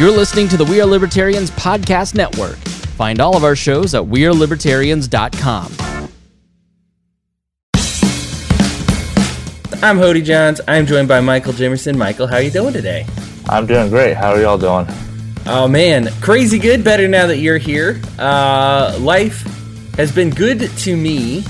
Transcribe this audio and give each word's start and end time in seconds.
You're 0.00 0.10
listening 0.10 0.48
to 0.48 0.56
the 0.56 0.64
We 0.64 0.80
Are 0.80 0.86
Libertarians 0.86 1.50
Podcast 1.50 2.14
Network. 2.14 2.56
Find 2.96 3.20
all 3.20 3.36
of 3.36 3.44
our 3.44 3.54
shows 3.54 3.94
at 3.94 4.02
WeareLibertarians.com. 4.02 5.72
I'm 9.82 9.98
Hody 9.98 10.24
Johns. 10.24 10.62
I'm 10.66 10.86
joined 10.86 11.06
by 11.06 11.20
Michael 11.20 11.52
Jimerson. 11.52 11.98
Michael, 11.98 12.26
how 12.26 12.36
are 12.36 12.42
you 12.42 12.50
doing 12.50 12.72
today? 12.72 13.04
I'm 13.50 13.66
doing 13.66 13.90
great. 13.90 14.16
How 14.16 14.30
are 14.30 14.40
y'all 14.40 14.56
doing? 14.56 14.86
Oh 15.44 15.68
man, 15.68 16.08
crazy 16.22 16.58
good. 16.58 16.82
Better 16.82 17.06
now 17.06 17.26
that 17.26 17.36
you're 17.36 17.58
here. 17.58 18.00
Uh, 18.18 18.96
life 19.00 19.42
has 19.96 20.10
been 20.14 20.30
good 20.30 20.60
to 20.78 20.96
me, 20.96 21.44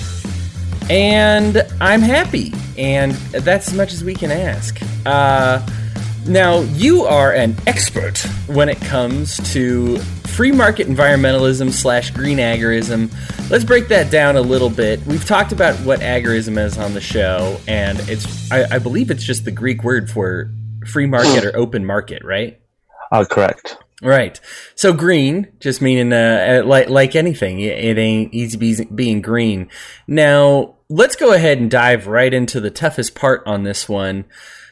and 0.91 1.65
I'm 1.81 2.01
happy, 2.01 2.53
and 2.77 3.13
that's 3.13 3.69
as 3.69 3.75
much 3.75 3.93
as 3.93 4.03
we 4.03 4.15
can 4.15 4.33
ask. 4.33 4.77
Uh, 5.07 5.65
now, 6.27 6.61
you 6.61 7.05
are 7.05 7.33
an 7.33 7.57
expert 7.67 8.19
when 8.47 8.69
it 8.69 8.81
comes 8.81 9.37
to 9.53 9.99
free 10.31 10.53
market 10.53 10.87
environmentalism 10.87 11.73
slash 11.73 12.11
green 12.11 12.39
agorism. 12.39 13.11
Let's 13.51 13.65
break 13.65 13.89
that 13.89 14.11
down 14.11 14.37
a 14.37 14.41
little 14.41 14.71
bit. 14.71 15.05
We've 15.07 15.25
talked 15.25 15.53
about 15.53 15.77
what 15.81 16.01
agorism 16.01 16.57
is 16.59 16.79
on 16.79 16.95
the 16.95 17.01
show, 17.01 17.59
and 17.67 17.99
it's 18.09 18.51
I, 18.53 18.77
I 18.77 18.79
believe 18.79 19.11
it's 19.11 19.25
just 19.25 19.45
the 19.45 19.51
Greek 19.51 19.83
word 19.83 20.11
for 20.11 20.51
free 20.87 21.07
market 21.07 21.45
or 21.45 21.57
open 21.57 21.85
market, 21.85 22.25
right? 22.25 22.61
Uh, 23.11 23.25
correct. 23.25 23.77
Right. 24.03 24.41
So 24.75 24.93
green, 24.93 25.49
just 25.61 25.83
meaning 25.83 26.13
uh, 26.13 26.63
like 26.65 26.89
like 26.89 27.15
anything, 27.15 27.61
it 27.61 27.99
ain't 27.99 28.33
easy 28.33 28.85
being 28.87 29.21
green. 29.21 29.69
Now 30.07 30.77
let's 30.89 31.17
go 31.17 31.33
ahead 31.33 31.59
and 31.59 31.71
dive 31.71 32.07
right 32.07 32.33
into 32.33 32.61
the 32.61 32.71
toughest 32.71 33.15
part 33.15 33.43
on 33.47 33.65
this 33.65 33.89
one 33.89 34.25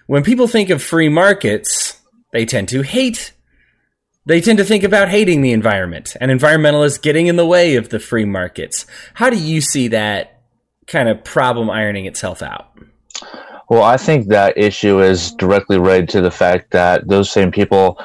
when 0.08 0.24
people 0.24 0.48
think 0.48 0.70
of 0.70 0.82
free 0.82 1.10
markets, 1.10 2.00
they 2.32 2.46
tend 2.46 2.70
to 2.70 2.80
hate. 2.80 3.32
They 4.24 4.40
tend 4.40 4.56
to 4.56 4.64
think 4.64 4.82
about 4.82 5.10
hating 5.10 5.42
the 5.42 5.52
environment 5.52 6.16
and 6.18 6.30
environmentalists 6.30 7.00
getting 7.00 7.26
in 7.26 7.36
the 7.36 7.46
way 7.46 7.76
of 7.76 7.90
the 7.90 8.00
free 8.00 8.24
markets. 8.24 8.86
How 9.12 9.28
do 9.28 9.36
you 9.36 9.60
see 9.60 9.88
that 9.88 10.40
kind 10.86 11.10
of 11.10 11.22
problem 11.24 11.68
ironing 11.68 12.06
itself 12.06 12.40
out? 12.40 12.70
Well, 13.68 13.82
I 13.82 13.98
think 13.98 14.28
that 14.28 14.56
issue 14.56 15.02
is 15.02 15.32
directly 15.32 15.78
related 15.78 16.08
to 16.10 16.22
the 16.22 16.30
fact 16.30 16.70
that 16.70 17.06
those 17.06 17.30
same 17.30 17.50
people, 17.50 18.02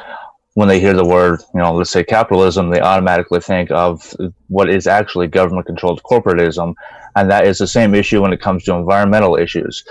when 0.56 0.68
they 0.68 0.80
hear 0.80 0.94
the 0.94 1.06
word, 1.06 1.42
you 1.54 1.60
know, 1.62 1.74
let's 1.74 1.90
say 1.90 2.04
capitalism, 2.04 2.70
they 2.70 2.80
automatically 2.80 3.40
think 3.40 3.72
of 3.72 4.16
what 4.48 4.70
is 4.70 4.86
actually 4.88 5.28
government 5.28 5.66
controlled 5.66 6.02
corporatism. 6.04 6.76
And 7.16 7.30
that 7.32 7.48
is 7.48 7.58
the 7.58 7.68
same 7.68 7.96
issue 7.96 8.22
when 8.22 8.34
it 8.34 8.42
comes 8.42 8.64
to 8.66 8.76
environmental 8.76 9.36
issues 9.36 9.84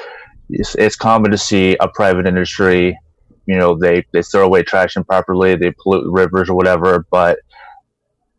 it's, 0.53 0.75
it's 0.77 0.97
common 0.97 1.31
to 1.31 1.39
see 1.39 1.77
a 1.81 1.89
private 1.89 2.27
industry, 2.27 2.99
you 3.47 3.59
know, 3.59 3.77
they, 3.77 4.05
they 4.13 4.23
throw 4.23 4.45
away 4.45 4.63
trash 4.63 4.97
improperly, 4.97 5.57
they 5.57 5.73
pollute 5.83 6.11
rivers 6.11 6.49
or 6.49 6.55
whatever, 6.55 7.07
but 7.11 7.39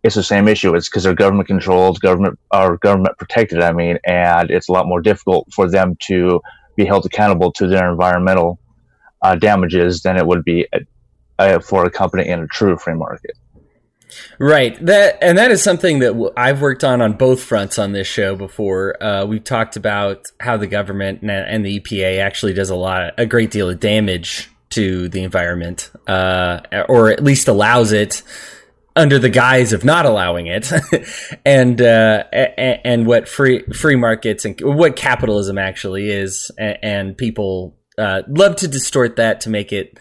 it's 0.03 0.15
the 0.15 0.23
same 0.23 0.47
issue. 0.47 0.75
It's 0.75 0.89
because 0.89 1.03
they're 1.03 1.15
government 1.15 1.47
controlled, 1.47 1.99
government 2.01 2.37
or 2.51 2.77
government 2.77 3.17
protected. 3.17 3.61
I 3.61 3.71
mean, 3.71 3.97
and 4.05 4.51
it's 4.51 4.69
a 4.69 4.71
lot 4.71 4.87
more 4.87 5.01
difficult 5.01 5.47
for 5.53 5.69
them 5.69 5.95
to 6.07 6.41
be 6.75 6.85
held 6.85 7.05
accountable 7.05 7.51
to 7.53 7.67
their 7.67 7.89
environmental 7.89 8.59
uh, 9.21 9.35
damages 9.35 10.01
than 10.01 10.17
it 10.17 10.25
would 10.25 10.43
be 10.43 10.67
for 11.61 11.85
a 11.85 11.91
company 11.91 12.27
in 12.27 12.39
a 12.39 12.47
true 12.47 12.77
free 12.77 12.95
market. 12.95 13.37
Right. 14.39 14.83
That 14.85 15.17
and 15.21 15.37
that 15.37 15.51
is 15.51 15.63
something 15.63 15.99
that 15.99 16.33
I've 16.37 16.61
worked 16.61 16.83
on 16.83 17.01
on 17.01 17.13
both 17.13 17.41
fronts 17.41 17.79
on 17.79 17.93
this 17.93 18.07
show 18.07 18.35
before. 18.35 19.01
Uh, 19.01 19.25
we've 19.25 19.43
talked 19.43 19.75
about 19.75 20.27
how 20.39 20.57
the 20.57 20.67
government 20.67 21.23
and 21.23 21.65
the 21.65 21.79
EPA 21.79 22.19
actually 22.19 22.53
does 22.53 22.69
a 22.69 22.75
lot, 22.75 23.13
a 23.17 23.25
great 23.25 23.51
deal 23.51 23.69
of 23.69 23.79
damage 23.79 24.49
to 24.71 25.07
the 25.09 25.23
environment, 25.23 25.91
uh, 26.07 26.61
or 26.89 27.09
at 27.09 27.23
least 27.23 27.47
allows 27.47 27.91
it 27.91 28.23
under 28.95 29.17
the 29.17 29.29
guise 29.29 29.73
of 29.73 29.83
not 29.83 30.05
allowing 30.05 30.47
it, 30.47 30.71
and 31.45 31.81
uh, 31.81 32.23
and 32.31 33.05
what 33.05 33.27
free 33.27 33.63
free 33.73 33.95
markets 33.95 34.45
and 34.45 34.59
what 34.61 34.95
capitalism 34.95 35.57
actually 35.57 36.09
is, 36.09 36.51
and, 36.57 37.17
people 37.17 37.75
uh, 37.97 38.23
love 38.27 38.55
to 38.57 38.67
distort 38.67 39.15
that 39.17 39.41
to 39.41 39.49
make 39.49 39.71
it 39.71 39.99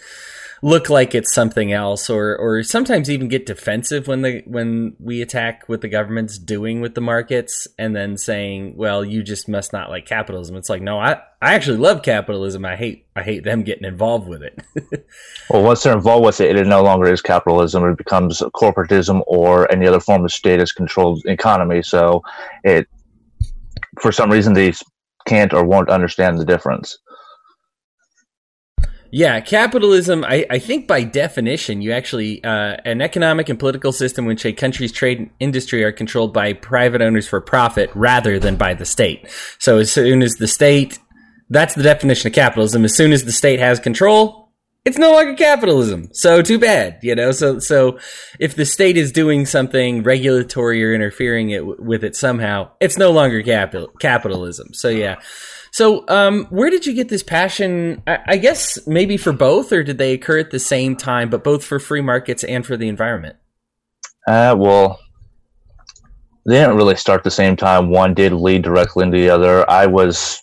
look 0.65 0.89
like 0.89 1.13
it's 1.13 1.35
something 1.35 1.73
else 1.73 2.09
or 2.09 2.37
or 2.37 2.63
sometimes 2.63 3.11
even 3.11 3.27
get 3.27 3.45
defensive 3.45 4.07
when 4.07 4.23
the 4.23 4.43
when 4.47 4.95
we 5.01 5.21
attack 5.21 5.65
what 5.67 5.81
the 5.81 5.89
government's 5.89 6.39
doing 6.39 6.81
with 6.81 6.95
the 6.95 7.01
markets 7.01 7.67
and 7.79 7.97
then 7.97 8.17
saying 8.17 8.73
well 8.77 9.05
you 9.05 9.25
just 9.25 9.49
must 9.49 9.73
not 9.73 9.91
like 9.91 10.07
capitalism. 10.07 10.57
It's 10.57 10.71
like 10.71 10.81
no 10.81 11.01
i 11.01 11.21
i 11.43 11.55
actually 11.55 11.79
love 11.79 12.03
capitalism. 12.03 12.65
I 12.65 12.77
hate 12.77 13.07
i 13.17 13.23
hate 13.23 13.43
them 13.43 13.65
getting 13.65 13.85
involved 13.85 14.29
with 14.29 14.43
it. 14.43 14.63
Well 15.51 15.65
once 15.65 15.83
they're 15.83 15.93
involved 15.93 16.25
with 16.25 16.41
it 16.41 16.57
it 16.57 16.67
no 16.67 16.83
longer 16.83 17.13
is 17.13 17.21
capitalism. 17.21 17.85
It 17.85 17.99
becomes 17.99 18.41
corporatism 18.55 19.23
or 19.27 19.71
any 19.71 19.87
other 19.87 20.01
form 20.01 20.25
of 20.25 20.33
status 20.33 20.73
controlled 20.73 21.23
economy. 21.27 21.83
So 21.83 22.23
it 22.63 22.87
for 24.01 24.13
some 24.13 24.31
reason 24.31 24.55
they 24.55 24.73
can't 25.27 25.53
or 25.53 25.65
won't 25.65 25.91
understand 25.91 26.39
the 26.39 26.45
difference 26.45 26.99
yeah, 29.15 29.41
capitalism, 29.41 30.25
I, 30.25 30.47
I 30.49 30.59
think 30.59 30.89
by 30.89 31.05
definition, 31.05 31.83
you 31.83 31.93
actually, 31.93 32.43
uh, 32.43 32.79
an 32.87 33.03
economic 33.03 33.51
and 33.51 33.59
political 33.59 33.93
system 33.93 34.25
in 34.25 34.29
which 34.29 34.47
a 34.47 34.55
country's 34.55 34.91
trade 34.91 35.19
and 35.19 35.31
industry 35.39 35.85
are 35.85 35.93
controlled 35.93 36.33
by 36.33 36.55
private 36.55 37.03
owners 37.03 37.29
for 37.29 37.39
profit 37.43 37.91
rather 37.95 38.39
than 38.39 38.57
by 38.57 38.73
the 38.73 38.87
state. 38.87 39.29
So 39.59 39.77
as 39.77 39.93
soon 39.93 40.23
as 40.23 40.37
the 40.37 40.49
state, 40.49 40.99
that's 41.51 41.75
the 41.75 41.83
definition 41.83 42.29
of 42.29 42.33
capitalism. 42.33 42.87
As 42.87 42.97
soon 42.97 43.13
as 43.13 43.25
the 43.25 43.33
state 43.33 43.61
has 43.61 43.79
control, 43.79 44.51
it's 44.87 44.97
no 44.97 45.13
longer 45.13 45.35
capitalism. 45.35 46.09
So 46.15 46.41
too 46.41 46.59
bad, 46.59 46.99
you 47.03 47.15
know. 47.15 47.33
So 47.33 47.59
so 47.59 47.99
if 48.41 48.57
the 48.57 48.65
state 48.65 48.97
is 48.97 49.13
doing 49.13 49.45
something 49.45 50.03
regulatory 50.03 50.83
or 50.83 50.95
interfering 50.95 51.51
it 51.51 51.81
with 51.81 52.03
it 52.03 52.17
somehow, 52.17 52.71
it's 52.81 52.97
no 52.97 53.11
longer 53.11 53.43
capital 53.43 53.89
capitalism. 54.01 54.73
So 54.73 54.89
yeah. 54.89 55.21
So, 55.73 56.05
um, 56.09 56.45
where 56.51 56.69
did 56.69 56.85
you 56.85 56.93
get 56.93 57.09
this 57.09 57.23
passion? 57.23 58.03
I, 58.07 58.19
I, 58.27 58.37
guess 58.37 58.87
maybe 58.87 59.17
for 59.17 59.33
both, 59.33 59.73
or 59.73 59.83
did 59.83 59.97
they 59.97 60.13
occur 60.13 60.39
at 60.39 60.51
the 60.51 60.59
same 60.59 60.97
time, 60.97 61.31
but 61.31 61.43
both 61.43 61.65
for 61.65 61.79
free 61.79 62.03
markets 62.03 62.45
and 62.45 62.65
for 62.65 62.77
the 62.77 62.89
environment? 62.89 63.37
Uh, 64.29 64.55
well, 64.59 65.01
they 66.45 66.57
didn't 66.57 66.77
really 66.77 66.97
start 66.97 67.25
the 67.25 67.31
same 67.31 67.57
time. 67.57 67.89
One 67.89 68.13
did 68.13 68.33
lead 68.33 68.63
directly 68.63 69.05
into 69.05 69.17
the 69.17 69.31
other. 69.31 69.69
I 69.69 69.87
was 69.87 70.43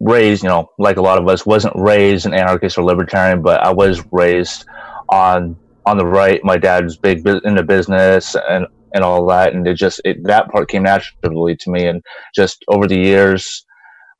raised, 0.00 0.42
you 0.42 0.48
know, 0.48 0.70
like 0.78 0.96
a 0.96 1.02
lot 1.02 1.18
of 1.18 1.28
us, 1.28 1.44
wasn't 1.44 1.76
raised 1.76 2.24
an 2.24 2.32
anarchist 2.32 2.78
or 2.78 2.84
libertarian, 2.84 3.42
but 3.42 3.62
I 3.62 3.72
was 3.72 4.02
raised 4.10 4.64
on 5.10 5.54
on 5.84 5.98
the 5.98 6.06
right. 6.06 6.40
My 6.42 6.56
dad 6.56 6.84
was 6.84 6.96
big 6.96 7.26
into 7.26 7.62
business 7.62 8.36
and 8.48 8.66
and 8.94 9.04
all 9.04 9.26
that, 9.26 9.52
and 9.52 9.66
it 9.66 9.74
just 9.74 10.00
it, 10.06 10.24
that 10.24 10.48
part 10.48 10.70
came 10.70 10.84
naturally 10.84 11.56
to 11.56 11.70
me. 11.70 11.86
And 11.86 12.02
just 12.34 12.64
over 12.68 12.86
the 12.86 12.98
years, 12.98 13.65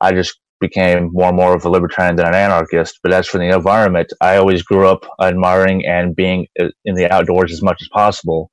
I 0.01 0.13
just 0.13 0.39
became 0.59 1.09
more 1.13 1.27
and 1.27 1.37
more 1.37 1.55
of 1.55 1.65
a 1.65 1.69
libertarian 1.69 2.15
than 2.15 2.27
an 2.27 2.35
anarchist. 2.35 2.99
But 3.03 3.13
as 3.13 3.27
for 3.27 3.37
the 3.37 3.55
environment, 3.55 4.11
I 4.21 4.37
always 4.37 4.63
grew 4.63 4.87
up 4.87 5.05
admiring 5.21 5.85
and 5.85 6.15
being 6.15 6.47
uh, 6.59 6.69
in 6.85 6.95
the 6.95 7.11
outdoors 7.11 7.51
as 7.51 7.61
much 7.61 7.77
as 7.81 7.89
possible. 7.89 8.49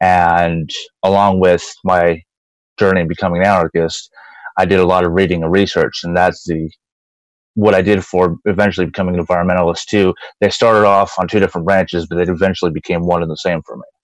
And 0.00 0.68
along 1.02 1.40
with 1.40 1.64
my 1.84 2.20
journey 2.78 3.02
in 3.02 3.08
becoming 3.08 3.40
an 3.42 3.48
anarchist, 3.48 4.10
I 4.58 4.66
did 4.66 4.80
a 4.80 4.86
lot 4.86 5.04
of 5.04 5.12
reading 5.12 5.42
and 5.42 5.52
research, 5.52 6.00
and 6.04 6.16
that's 6.16 6.44
the 6.44 6.70
what 7.54 7.74
I 7.74 7.82
did 7.82 8.04
for 8.04 8.36
eventually 8.44 8.86
becoming 8.86 9.18
an 9.18 9.24
environmentalist 9.24 9.86
too. 9.86 10.14
They 10.40 10.50
started 10.50 10.86
off 10.86 11.14
on 11.18 11.28
two 11.28 11.40
different 11.40 11.66
branches, 11.66 12.06
but 12.06 12.16
they 12.16 12.30
eventually 12.30 12.70
became 12.70 13.06
one 13.06 13.22
and 13.22 13.30
the 13.30 13.36
same 13.36 13.62
for 13.66 13.76
me. 13.76 13.95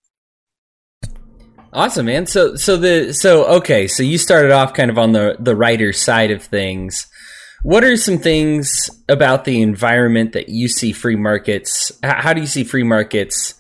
Awesome, 1.72 2.06
man. 2.06 2.26
So 2.26 2.56
so 2.56 2.76
the 2.76 3.14
so 3.14 3.46
okay, 3.56 3.88
so 3.88 4.02
you 4.02 4.18
started 4.18 4.50
off 4.50 4.74
kind 4.74 4.90
of 4.90 4.98
on 4.98 5.12
the 5.12 5.36
the 5.38 5.56
writer 5.56 5.92
side 5.92 6.30
of 6.30 6.42
things. 6.42 7.06
What 7.62 7.84
are 7.84 7.96
some 7.96 8.18
things 8.18 8.90
about 9.08 9.44
the 9.44 9.62
environment 9.62 10.32
that 10.32 10.48
you 10.48 10.68
see 10.68 10.92
free 10.92 11.16
markets? 11.16 11.92
How 12.02 12.32
do 12.32 12.40
you 12.40 12.46
see 12.46 12.64
free 12.64 12.82
markets? 12.82 13.54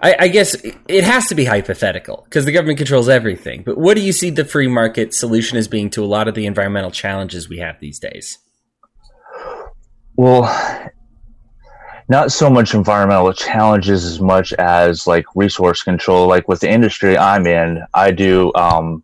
I, 0.00 0.16
I 0.20 0.28
guess 0.28 0.56
it 0.88 1.04
has 1.04 1.26
to 1.28 1.34
be 1.34 1.44
hypothetical 1.44 2.22
because 2.24 2.46
the 2.46 2.52
government 2.52 2.78
controls 2.78 3.08
everything. 3.08 3.62
But 3.62 3.78
what 3.78 3.94
do 3.94 4.02
you 4.02 4.12
see 4.12 4.30
the 4.30 4.44
free 4.44 4.68
market 4.68 5.14
solution 5.14 5.58
as 5.58 5.68
being 5.68 5.90
to 5.90 6.02
a 6.02 6.06
lot 6.06 6.28
of 6.28 6.34
the 6.34 6.46
environmental 6.46 6.90
challenges 6.90 7.48
we 7.48 7.58
have 7.58 7.78
these 7.78 8.00
days? 8.00 8.38
Well, 10.16 10.44
not 12.12 12.30
so 12.30 12.50
much 12.50 12.74
environmental 12.74 13.32
challenges 13.32 14.04
as 14.04 14.20
much 14.20 14.52
as 14.52 15.06
like 15.06 15.24
resource 15.34 15.82
control. 15.82 16.28
Like 16.28 16.46
with 16.46 16.60
the 16.60 16.70
industry 16.70 17.16
I'm 17.16 17.46
in, 17.46 17.82
I 17.94 18.10
do 18.10 18.52
um, 18.54 19.02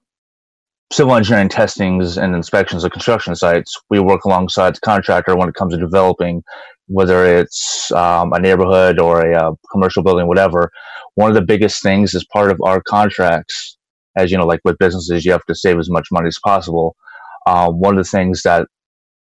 civil 0.93 1.15
engineering 1.15 1.49
testings 1.49 2.19
and 2.19 2.35
inspections 2.35 2.85
of 2.85 2.93
construction 2.93 3.35
sites. 3.35 3.75
We 3.89 3.99
work 3.99 4.25
alongside 4.25 4.77
the 4.77 4.81
contractor 4.81 5.35
when 5.37 5.49
it 5.49 5.55
comes 5.55 5.73
to 5.73 5.81
developing, 5.81 6.45
whether 6.87 7.25
it's 7.25 7.91
um, 7.93 8.35
a 8.35 8.39
neighborhood 8.39 9.01
or 9.01 9.25
a, 9.25 9.33
a 9.33 9.53
uh, 9.53 9.55
commercial 9.73 10.03
building, 10.03 10.29
whatever. 10.29 10.71
One 11.15 11.31
of 11.31 11.35
the 11.35 11.41
biggest 11.41 11.83
things 11.83 12.13
is 12.13 12.27
part 12.27 12.51
of 12.51 12.61
our 12.63 12.83
contracts, 12.83 13.79
as 14.19 14.31
you 14.31 14.37
know, 14.37 14.47
like 14.47 14.61
with 14.67 14.77
businesses, 14.77 15.25
you 15.25 15.33
have 15.33 15.47
to 15.47 15.55
save 15.55 15.79
as 15.79 15.89
much 15.89 16.09
money 16.13 16.29
as 16.29 16.39
possible. 16.45 16.95
Um, 17.47 17.81
one 17.81 17.97
of 17.97 18.05
the 18.05 18.11
things 18.11 18.43
that 18.43 18.69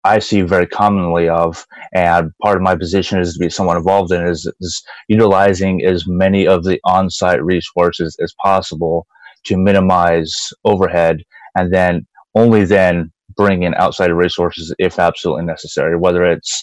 I 0.05 0.19
see 0.19 0.43
very 0.43 0.67
commonly 0.67 1.29
of, 1.29 1.65
and 1.95 2.33
part 2.43 2.57
of 2.57 2.63
my 2.63 2.75
position 2.75 3.21
is 3.21 3.35
to 3.35 3.39
be 3.39 3.49
somewhat 3.49 3.77
involved 3.77 4.13
in, 4.13 4.27
is, 4.27 4.51
is 4.61 4.83
utilizing 5.09 5.85
as 5.85 6.07
many 6.07 6.47
of 6.47 6.65
the 6.65 6.81
on-site 6.85 7.43
resources 7.43 8.17
as 8.21 8.35
possible 8.43 9.07
to 9.45 9.57
minimize 9.57 10.35
overhead, 10.65 11.23
and 11.57 11.73
then 11.73 12.07
only 12.35 12.65
then 12.65 13.13
bring 13.37 13.63
in 13.63 13.75
outside 13.75 14.11
resources 14.11 14.75
if 14.79 14.99
absolutely 14.99 15.45
necessary. 15.45 15.97
Whether 15.97 16.25
it's, 16.25 16.63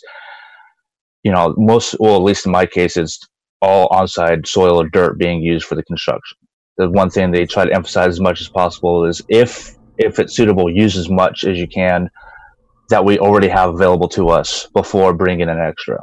you 1.24 1.32
know, 1.32 1.56
most, 1.58 1.96
well, 2.00 2.16
at 2.16 2.24
least 2.24 2.46
in 2.46 2.52
my 2.52 2.66
case, 2.66 2.98
it's 2.98 3.20
all 3.62 3.88
on-site 3.92 4.48
soil 4.48 4.82
or 4.82 4.90
dirt 4.90 5.18
being 5.18 5.42
used 5.42 5.66
for 5.66 5.76
the 5.76 5.84
construction. 5.84 6.38
The 6.78 6.90
one 6.90 7.10
thing 7.10 7.32
they 7.32 7.46
try 7.46 7.66
to 7.66 7.74
emphasize 7.74 8.08
as 8.08 8.20
much 8.22 8.40
as 8.42 8.50
possible 8.50 9.06
is 9.06 9.22
if 9.30 9.76
if 9.98 10.18
it's 10.18 10.34
suitable, 10.34 10.74
use 10.74 10.96
as 10.96 11.10
much 11.10 11.44
as 11.44 11.58
you 11.58 11.68
can 11.68 12.10
that 12.90 13.06
we 13.06 13.20
already 13.20 13.48
have 13.48 13.74
available 13.74 14.10
to 14.10 14.30
us 14.30 14.68
before 14.74 15.14
bringing 15.14 15.42
in 15.42 15.50
an 15.50 15.60
extra. 15.60 16.00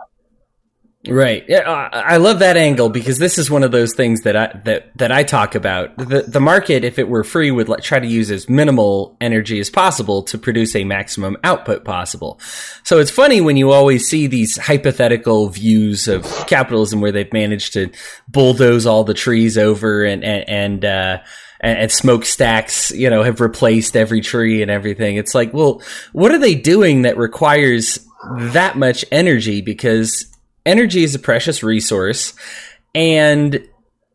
Right. 1.09 1.44
Yeah, 1.49 1.88
I 1.93 2.17
love 2.17 2.41
that 2.41 2.56
angle 2.56 2.88
because 2.88 3.19
this 3.19 3.38
is 3.38 3.50
one 3.50 3.62
of 3.62 3.71
those 3.71 3.94
things 3.94 4.23
that 4.23 4.37
I 4.37 4.61
that 4.65 4.97
that 4.99 5.12
I 5.12 5.23
talk 5.23 5.55
about. 5.55 5.97
The 5.97 6.23
the 6.23 6.41
market, 6.41 6.83
if 6.83 6.99
it 6.99 7.09
were 7.09 7.23
free, 7.23 7.50
would 7.50 7.69
try 7.83 8.00
to 8.00 8.06
use 8.06 8.31
as 8.31 8.49
minimal 8.49 9.17
energy 9.21 9.61
as 9.61 9.71
possible 9.71 10.23
to 10.25 10.38
produce 10.38 10.75
a 10.75 10.83
maximum 10.85 11.37
output 11.44 11.85
possible. 11.85 12.41
So 12.83 12.99
it's 12.99 13.11
funny 13.11 13.41
when 13.41 13.56
you 13.56 13.71
always 13.71 14.06
see 14.06 14.27
these 14.27 14.56
hypothetical 14.56 15.49
views 15.49 16.09
of 16.09 16.25
capitalism 16.49 17.00
where 17.00 17.12
they've 17.12 17.33
managed 17.33 17.75
to 17.75 17.91
bulldoze 18.29 18.85
all 18.85 19.05
the 19.05 19.15
trees 19.15 19.56
over 19.56 20.05
and 20.05 20.25
and, 20.25 20.49
and 20.49 20.85
uh, 20.85 21.19
and, 21.61 21.79
and 21.79 21.93
smokestacks, 21.93 22.91
you 22.91 23.11
know, 23.11 23.23
have 23.23 23.41
replaced 23.41 23.97
every 23.97 24.20
tree 24.20 24.62
and 24.62 24.70
everything. 24.70 25.17
It's 25.17 25.35
like, 25.35 25.53
well, 25.53 25.82
what 26.12 26.32
are 26.32 26.38
they 26.38 26.55
doing 26.55 27.03
that 27.03 27.17
requires 27.17 27.99
that 28.38 28.76
much 28.76 29.05
energy? 29.12 29.61
Because 29.61 30.26
energy 30.64 31.05
is 31.05 31.14
a 31.14 31.19
precious 31.19 31.62
resource, 31.62 32.35
and 32.94 33.67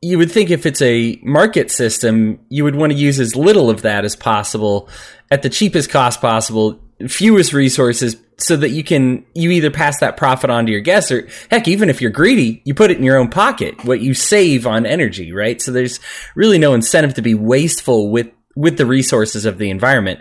you 0.02 0.18
would 0.18 0.32
think 0.32 0.50
if 0.50 0.66
it's 0.66 0.82
a 0.82 1.20
market 1.22 1.70
system, 1.70 2.40
you 2.50 2.64
would 2.64 2.76
want 2.76 2.92
to 2.92 2.98
use 2.98 3.20
as 3.20 3.36
little 3.36 3.70
of 3.70 3.84
that 3.84 4.04
as 4.04 4.16
possible 4.16 4.90
at 5.30 5.44
the 5.44 5.50
cheapest 5.50 5.90
cost 5.90 6.20
possible, 6.20 6.80
fewest 7.08 7.54
resources, 7.54 8.16
so 8.42 8.58
that 8.58 8.70
you 8.70 8.84
can 8.84 9.26
you 9.34 9.52
either 9.52 9.72
pass 9.72 10.00
that 10.00 10.18
profit 10.18 10.50
on 10.50 10.66
to 10.66 10.72
your 10.72 10.82
guests 10.82 11.12
or 11.12 11.28
heck 11.50 11.68
even 11.68 11.90
if 11.90 12.02
you're 12.02 12.12
greedy 12.12 12.62
you 12.66 12.74
put 12.74 12.92
it 12.92 12.98
in 12.98 13.04
your 13.04 13.18
own 13.18 13.30
pocket 13.30 13.84
what 13.86 14.02
you 14.02 14.14
save 14.14 14.68
on 14.68 14.86
energy 14.86 15.32
right? 15.32 15.62
So 15.62 15.72
there's 15.72 16.00
really 16.36 16.58
no 16.58 16.74
incentive 16.74 17.14
to 17.16 17.22
be 17.22 17.34
wasteful 17.34 18.10
with 18.10 18.30
with 18.56 18.78
the 18.78 18.86
resources 18.86 19.46
of 19.46 19.58
the 19.58 19.70
environment. 19.70 20.20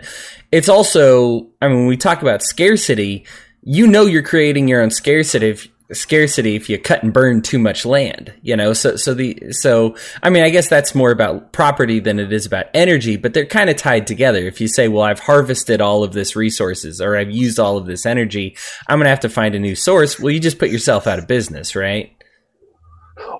It's 0.51 0.69
also 0.69 1.47
i 1.61 1.67
mean 1.67 1.77
when 1.77 1.87
we 1.87 1.97
talk 1.97 2.21
about 2.21 2.43
scarcity 2.43 3.25
you 3.63 3.87
know 3.87 4.05
you're 4.05 4.23
creating 4.23 4.67
your 4.67 4.81
own 4.81 4.89
scarcity 4.89 5.49
if, 5.49 5.67
scarcity 5.93 6.55
if 6.55 6.69
you 6.69 6.77
cut 6.77 7.03
and 7.03 7.13
burn 7.13 7.41
too 7.41 7.59
much 7.59 7.85
land 7.85 8.33
you 8.41 8.55
know? 8.55 8.73
So 8.73 8.95
so 8.95 9.13
the 9.13 9.51
so 9.51 9.95
i 10.23 10.29
mean 10.29 10.43
i 10.43 10.49
guess 10.49 10.69
that's 10.69 10.95
more 10.95 11.11
about 11.11 11.51
property 11.51 11.99
than 11.99 12.19
it 12.19 12.31
is 12.31 12.45
about 12.45 12.67
energy 12.73 13.17
but 13.17 13.33
they're 13.33 13.45
kind 13.45 13.69
of 13.69 13.75
tied 13.75 14.07
together. 14.07 14.39
If 14.39 14.61
you 14.61 14.67
say 14.67 14.87
well 14.87 15.03
i've 15.03 15.19
harvested 15.19 15.81
all 15.81 16.03
of 16.03 16.13
this 16.13 16.35
resources 16.35 17.01
or 17.01 17.17
i've 17.17 17.31
used 17.31 17.59
all 17.59 17.77
of 17.77 17.85
this 17.85 18.05
energy 18.05 18.55
i'm 18.87 18.97
going 18.97 19.05
to 19.05 19.09
have 19.09 19.19
to 19.21 19.29
find 19.29 19.55
a 19.55 19.59
new 19.59 19.75
source 19.75 20.19
well 20.19 20.31
you 20.31 20.39
just 20.39 20.59
put 20.59 20.69
yourself 20.69 21.07
out 21.07 21.19
of 21.19 21.27
business 21.27 21.75
right? 21.75 22.15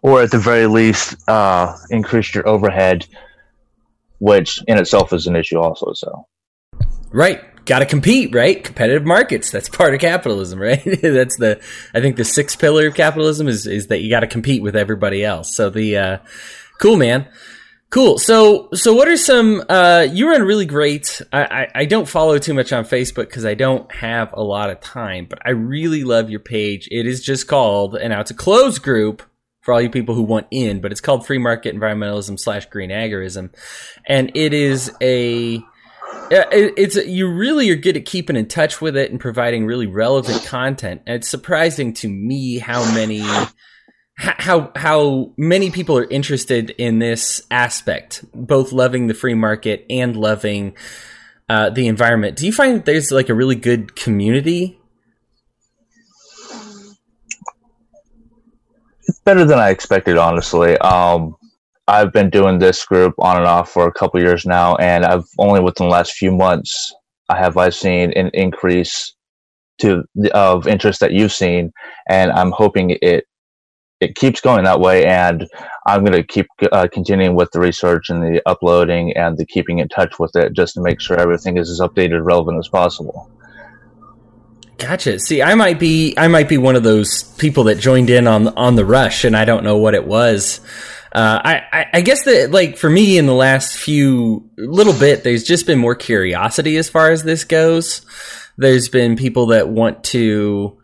Or 0.04 0.22
at 0.22 0.32
the 0.32 0.40
very 0.40 0.68
least 0.68 1.18
uh, 1.28 1.76
increase 1.90 2.34
your 2.34 2.48
overhead 2.48 3.06
which 4.20 4.60
in 4.68 4.78
itself 4.78 5.14
is 5.14 5.26
an 5.26 5.36
issue 5.36 5.58
also 5.58 5.94
so. 5.94 6.28
Right 7.12 7.42
got 7.66 7.80
to 7.80 7.86
compete, 7.86 8.34
right? 8.34 8.64
Competitive 8.64 9.06
markets. 9.06 9.52
That's 9.52 9.70
part 9.70 9.94
of 9.94 10.00
capitalism, 10.00 10.60
right? 10.60 10.84
That's 11.02 11.38
the 11.38 11.62
I 11.94 12.02
think 12.02 12.16
the 12.16 12.26
sixth 12.26 12.60
pillar 12.60 12.88
of 12.88 12.96
capitalism 12.96 13.48
is 13.48 13.68
is 13.68 13.88
that 13.88 14.02
you 14.02 14.10
got 14.10 14.22
to 14.22 14.28
compete 14.28 14.62
with 14.62 14.76
everybody 14.76 15.24
else. 15.24 15.56
So 15.56 15.70
the 15.70 15.98
uh, 15.98 16.18
cool 16.80 16.98
man. 16.98 17.28
Cool. 17.92 18.20
So, 18.20 18.70
so 18.74 18.94
what 18.94 19.10
are 19.10 19.18
some? 19.18 19.66
Uh, 19.68 20.08
you 20.10 20.30
run 20.30 20.44
really 20.44 20.66
great. 20.66 21.22
I, 21.34 21.44
I, 21.44 21.68
I 21.76 21.86
don't 21.86 22.08
follow 22.08 22.40
too 22.40 22.54
much 22.54 22.72
on 22.72 22.86
Facebook 22.86 23.28
because 23.28 23.44
I 23.44 23.54
don't 23.54 23.94
have 23.94 24.32
a 24.32 24.42
lot 24.42 24.70
of 24.70 24.80
time, 24.80 25.28
but 25.30 25.40
I 25.46 25.50
really 25.50 26.06
love 26.06 26.30
your 26.30 26.40
page. 26.40 26.88
It 26.90 27.06
is 27.06 27.22
just 27.22 27.50
called, 27.50 27.96
and 27.96 28.12
now 28.12 28.22
it's 28.22 28.32
a 28.32 28.36
closed 28.36 28.82
group 28.82 29.24
for 29.60 29.74
all 29.74 29.82
you 29.82 29.90
people 29.90 30.16
who 30.16 30.24
want 30.24 30.48
in, 30.52 30.80
but 30.80 30.94
it's 30.94 31.02
called 31.02 31.26
Free 31.26 31.38
Market 31.38 31.76
Environmentalism 31.76 32.40
slash 32.40 32.66
Green 32.68 32.92
Agorism, 32.92 33.54
and 34.08 34.32
it 34.36 34.54
is 34.54 34.90
a 35.02 35.62
it's 36.32 36.96
you 36.96 37.30
really 37.30 37.70
are 37.72 37.76
good 37.76 37.98
at 37.98 38.06
keeping 38.06 38.36
in 38.36 38.48
touch 38.48 38.80
with 38.80 38.96
it 38.96 39.12
and 39.12 39.20
providing 39.20 39.66
really 39.66 39.88
relevant 39.88 40.46
content. 40.46 41.02
And 41.06 41.18
it's 41.18 41.28
surprising 41.28 41.94
to 41.96 42.08
me 42.08 42.58
how 42.58 42.84
many 42.94 43.24
how 44.16 44.72
how 44.76 45.34
many 45.38 45.72
people 45.72 45.98
are 45.98 46.06
interested 46.10 46.70
in 46.72 47.00
this 47.00 47.42
aspect, 47.52 48.24
both 48.34 48.72
loving 48.72 49.08
the 49.08 49.14
free 49.14 49.34
market 49.34 49.86
and 49.90 50.16
loving 50.16 50.78
uh, 51.50 51.70
the 51.70 51.88
environment. 51.88 52.38
Do 52.38 52.46
you 52.46 52.54
find 52.54 52.78
that 52.78 52.86
there's 52.86 53.12
like 53.12 53.30
a 53.30 53.34
really 53.34 53.56
good 53.56 53.96
community? 53.96 54.80
It's 59.08 59.20
better 59.20 59.44
than 59.44 59.60
I 59.60 59.72
expected, 59.72 60.18
honestly. 60.18 60.78
Um, 60.78 61.36
I've 61.92 62.14
been 62.14 62.30
doing 62.30 62.60
this 62.60 62.86
group 62.86 63.14
on 63.20 63.36
and 63.36 63.46
off 63.46 63.70
for 63.70 63.86
a 63.86 63.92
couple 63.92 64.22
years 64.22 64.46
now, 64.46 64.78
and 64.78 65.04
I've 65.04 65.26
only 65.38 65.60
within 65.60 65.88
the 65.88 65.92
last 65.92 66.14
few 66.14 66.32
months 66.32 66.94
I 67.28 67.38
have 67.38 67.58
I've 67.58 67.76
seen 67.76 68.14
an 68.14 68.32
increase 68.34 69.14
to 69.80 70.06
of 70.34 70.68
interest 70.68 71.02
that 71.02 71.12
you've 71.12 71.34
seen, 71.34 71.74
and 72.08 72.32
I'm 72.32 72.52
hoping 72.52 72.98
it 73.02 73.26
it 74.00 74.16
keeps 74.16 74.40
going 74.40 74.64
that 74.64 74.80
way. 74.80 75.06
And 75.06 75.46
I'm 75.86 76.06
going 76.06 76.14
to 76.14 76.24
keep 76.24 76.48
uh, 76.72 76.88
continuing 76.92 77.36
with 77.36 77.52
the 77.52 77.60
research 77.60 78.10
and 78.10 78.24
the 78.24 78.42
uploading 78.46 79.12
and 79.18 79.38
the 79.38 79.46
keeping 79.46 79.80
in 79.80 79.90
touch 79.90 80.18
with 80.18 80.34
it, 80.36 80.54
just 80.54 80.76
to 80.76 80.82
make 80.82 81.02
sure 81.02 81.20
everything 81.20 81.58
is 81.58 81.70
as 81.70 81.82
updated, 81.82 82.24
relevant 82.24 82.58
as 82.58 82.70
possible. 82.70 83.30
Gotcha. 84.78 85.20
See, 85.20 85.42
I 85.42 85.56
might 85.56 85.78
be 85.78 86.14
I 86.18 86.30
might 86.30 86.48
be 86.48 86.58
one 86.58 86.78
of 86.78 86.84
those 86.84 87.24
people 87.34 87.66
that 87.66 87.80
joined 87.80 88.10
in 88.10 88.28
on 88.28 88.48
on 88.50 88.76
the 88.76 88.86
rush, 88.86 89.26
and 89.26 89.36
I 89.36 89.44
don't 89.44 89.66
know 89.66 89.78
what 89.78 89.94
it 89.94 90.08
was. 90.08 90.62
Uh, 91.14 91.42
I, 91.44 91.86
I 91.94 92.02
guess 92.02 92.24
that 92.24 92.52
like 92.52 92.78
for 92.78 92.90
me 92.90 93.18
in 93.18 93.26
the 93.26 93.34
last 93.34 93.76
few 93.76 94.50
little 94.58 94.98
bit, 94.98 95.24
there's 95.24 95.44
just 95.44 95.66
been 95.66 95.80
more 95.80 95.96
curiosity 95.96 96.78
as 96.78 96.90
far 96.90 97.12
as 97.12 97.24
this 97.24 97.44
goes. 97.44 98.06
There's 98.58 98.88
been 98.88 99.18
people 99.18 99.48
that 99.48 99.68
want 99.68 100.04
to 100.06 100.78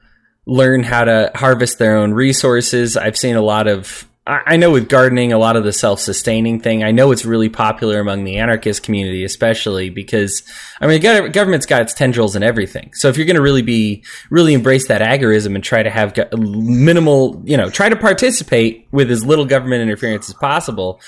learn 0.46 0.84
how 0.84 1.06
to 1.06 1.32
harvest 1.36 1.80
their 1.80 1.98
own 1.98 2.14
resources. 2.14 2.98
I've 2.98 3.18
seen 3.18 3.36
a 3.36 3.42
lot 3.42 3.68
of 3.68 4.08
I 4.28 4.58
know 4.58 4.72
with 4.72 4.90
gardening, 4.90 5.32
a 5.32 5.38
lot 5.38 5.56
of 5.56 5.64
the 5.64 5.72
self 5.72 6.02
sustaining 6.02 6.60
thing, 6.60 6.84
I 6.84 6.92
know 6.92 7.12
it's 7.12 7.24
really 7.24 7.48
popular 7.48 8.02
among 8.02 8.26
the 8.26 8.38
anarchist 8.40 8.84
community, 8.84 9.24
especially 9.24 9.90
because, 9.90 10.44
I 10.82 10.88
mean, 10.88 11.32
government's 11.32 11.66
got 11.66 11.82
its 11.82 11.94
tendrils 11.94 12.36
and 12.36 12.44
everything. 12.44 12.92
So 12.94 13.08
if 13.08 13.16
you're 13.16 13.26
going 13.26 13.38
to 13.38 13.42
really 13.42 13.62
be, 13.62 14.04
really 14.30 14.54
embrace 14.54 14.90
that 14.90 15.00
agorism 15.02 15.56
and 15.56 15.64
try 15.64 15.82
to 15.82 15.90
have 15.90 16.14
minimal, 16.38 17.42
you 17.46 17.56
know, 17.56 17.70
try 17.70 17.88
to 17.88 17.96
participate 17.96 18.90
with 18.92 19.10
as 19.12 19.26
little 19.26 19.46
government 19.46 19.82
interference 19.82 20.28
as 20.28 20.36
possible, 20.36 21.00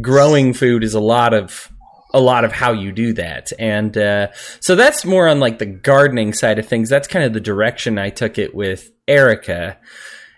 growing 0.00 0.54
food 0.54 0.84
is 0.84 0.94
a 0.94 1.00
lot 1.00 1.34
of, 1.34 1.72
a 2.14 2.20
lot 2.20 2.44
of 2.44 2.52
how 2.52 2.70
you 2.70 2.92
do 2.92 3.12
that. 3.14 3.52
And 3.58 3.98
uh, 3.98 4.28
so 4.60 4.76
that's 4.76 5.04
more 5.04 5.26
on 5.26 5.40
like 5.40 5.58
the 5.58 5.66
gardening 5.66 6.34
side 6.34 6.60
of 6.60 6.68
things. 6.68 6.88
That's 6.88 7.08
kind 7.08 7.24
of 7.24 7.32
the 7.32 7.40
direction 7.40 7.98
I 7.98 8.10
took 8.10 8.38
it 8.38 8.54
with 8.54 8.92
Erica 9.08 9.76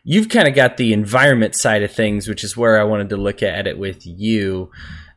you've 0.05 0.29
kind 0.29 0.49
of 0.49 0.55
got 0.55 0.77
the 0.77 0.93
environment 0.93 1.55
side 1.55 1.83
of 1.83 1.93
things, 1.93 2.29
which 2.29 2.45
is 2.45 2.57
where 2.57 2.81
I 2.81 2.85
wanted 2.85 3.11
to 3.11 3.17
look 3.17 3.43
at 3.43 3.67
it 3.67 3.79
with 3.79 4.05
you. 4.05 4.71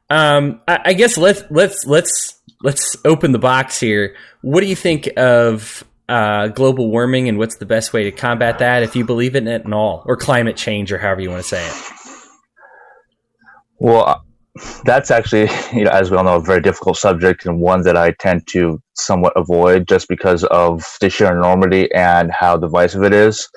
Um, 0.10 0.62
I, 0.68 0.80
I, 0.86 0.94
guess 0.94 1.18
let's 1.18 1.44
let's 1.50 1.86
let's 1.86 2.39
let's 2.62 2.96
open 3.06 3.32
the 3.32 3.39
box 3.39 3.80
here. 3.80 4.15
What 4.42 4.62
do 4.62 4.68
you 4.68 4.75
think 4.75 5.10
of 5.18 5.84
uh, 6.08 6.50
global 6.50 6.92
warming, 6.92 7.27
and 7.27 7.38
what's 7.39 7.58
the 7.58 7.65
best 7.65 7.92
way 7.92 8.04
to 8.04 8.12
combat 8.12 8.60
that, 8.60 8.84
if 8.84 8.96
you 8.96 9.04
believe 9.04 9.36
in 9.36 9.48
it 9.48 9.65
at 9.65 9.74
all, 9.74 10.04
or 10.06 10.15
climate 10.15 10.58
change, 10.58 10.92
or 10.92 11.00
however 11.00 11.22
you 11.22 11.30
want 11.32 11.42
to 11.42 11.48
say 11.48 11.65
it? 11.68 11.74
Well, 13.80 14.24
that's 14.86 15.12
actually, 15.12 15.50
you 15.74 15.84
know, 15.84 15.92
as 15.92 16.12
we 16.12 16.18
all 16.18 16.24
know, 16.24 16.36
a 16.36 16.42
very 16.42 16.62
difficult 16.62 16.98
subject 16.98 17.46
and 17.46 17.60
one 17.60 17.82
that 17.82 17.98
I 17.98 18.12
tend 18.12 18.48
to 18.48 18.82
somewhat 18.94 19.34
avoid 19.36 19.88
just 19.88 20.08
because 20.08 20.44
of 20.46 20.84
the 21.01 21.10
sheer 21.10 21.36
enormity 21.36 21.92
and 21.94 22.32
how 22.32 22.58
divisive 22.58 23.04
it 23.04 23.13
is. 23.13 23.50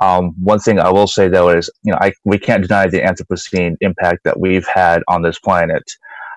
Um, 0.00 0.34
one 0.42 0.58
thing 0.58 0.78
I 0.78 0.90
will 0.90 1.06
say 1.06 1.28
though 1.28 1.50
is, 1.50 1.70
you 1.82 1.92
know, 1.92 1.98
I, 2.00 2.12
we 2.24 2.38
can't 2.38 2.62
deny 2.62 2.86
the 2.88 3.00
Anthropocene 3.00 3.76
impact 3.80 4.24
that 4.24 4.40
we've 4.40 4.66
had 4.66 5.02
on 5.08 5.22
this 5.22 5.38
planet. 5.38 5.82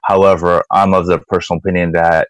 However, 0.04 0.64
I'm 0.72 0.94
of 0.94 1.06
the 1.08 1.20
personal 1.20 1.60
opinion 1.60 1.94
that 1.94 2.28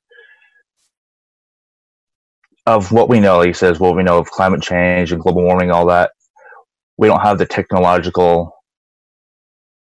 of 2.65 2.91
what 2.91 3.09
we 3.09 3.19
know, 3.19 3.41
he 3.41 3.51
says, 3.51 3.79
what 3.79 3.95
we 3.95 4.03
know 4.03 4.19
of 4.19 4.29
climate 4.29 4.61
change 4.61 5.11
and 5.11 5.21
global 5.21 5.43
warming, 5.43 5.71
all 5.71 5.87
that, 5.87 6.11
we 6.97 7.07
don't 7.07 7.21
have 7.21 7.37
the 7.37 7.45
technological 7.45 8.55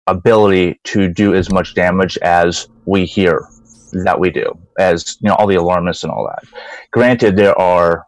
ability 0.07 0.81
to 0.85 1.09
do 1.09 1.35
as 1.35 1.51
much 1.51 1.75
damage 1.75 2.17
as 2.19 2.69
we 2.87 3.05
hear 3.05 3.49
that 4.05 4.19
we 4.19 4.31
do, 4.31 4.47
as 4.79 5.17
you 5.21 5.29
know, 5.29 5.35
all 5.35 5.47
the 5.47 5.55
alarmists 5.57 6.05
and 6.05 6.13
all 6.13 6.27
that. 6.27 6.45
Granted, 6.93 7.37
there 7.37 7.59
are 7.59 8.07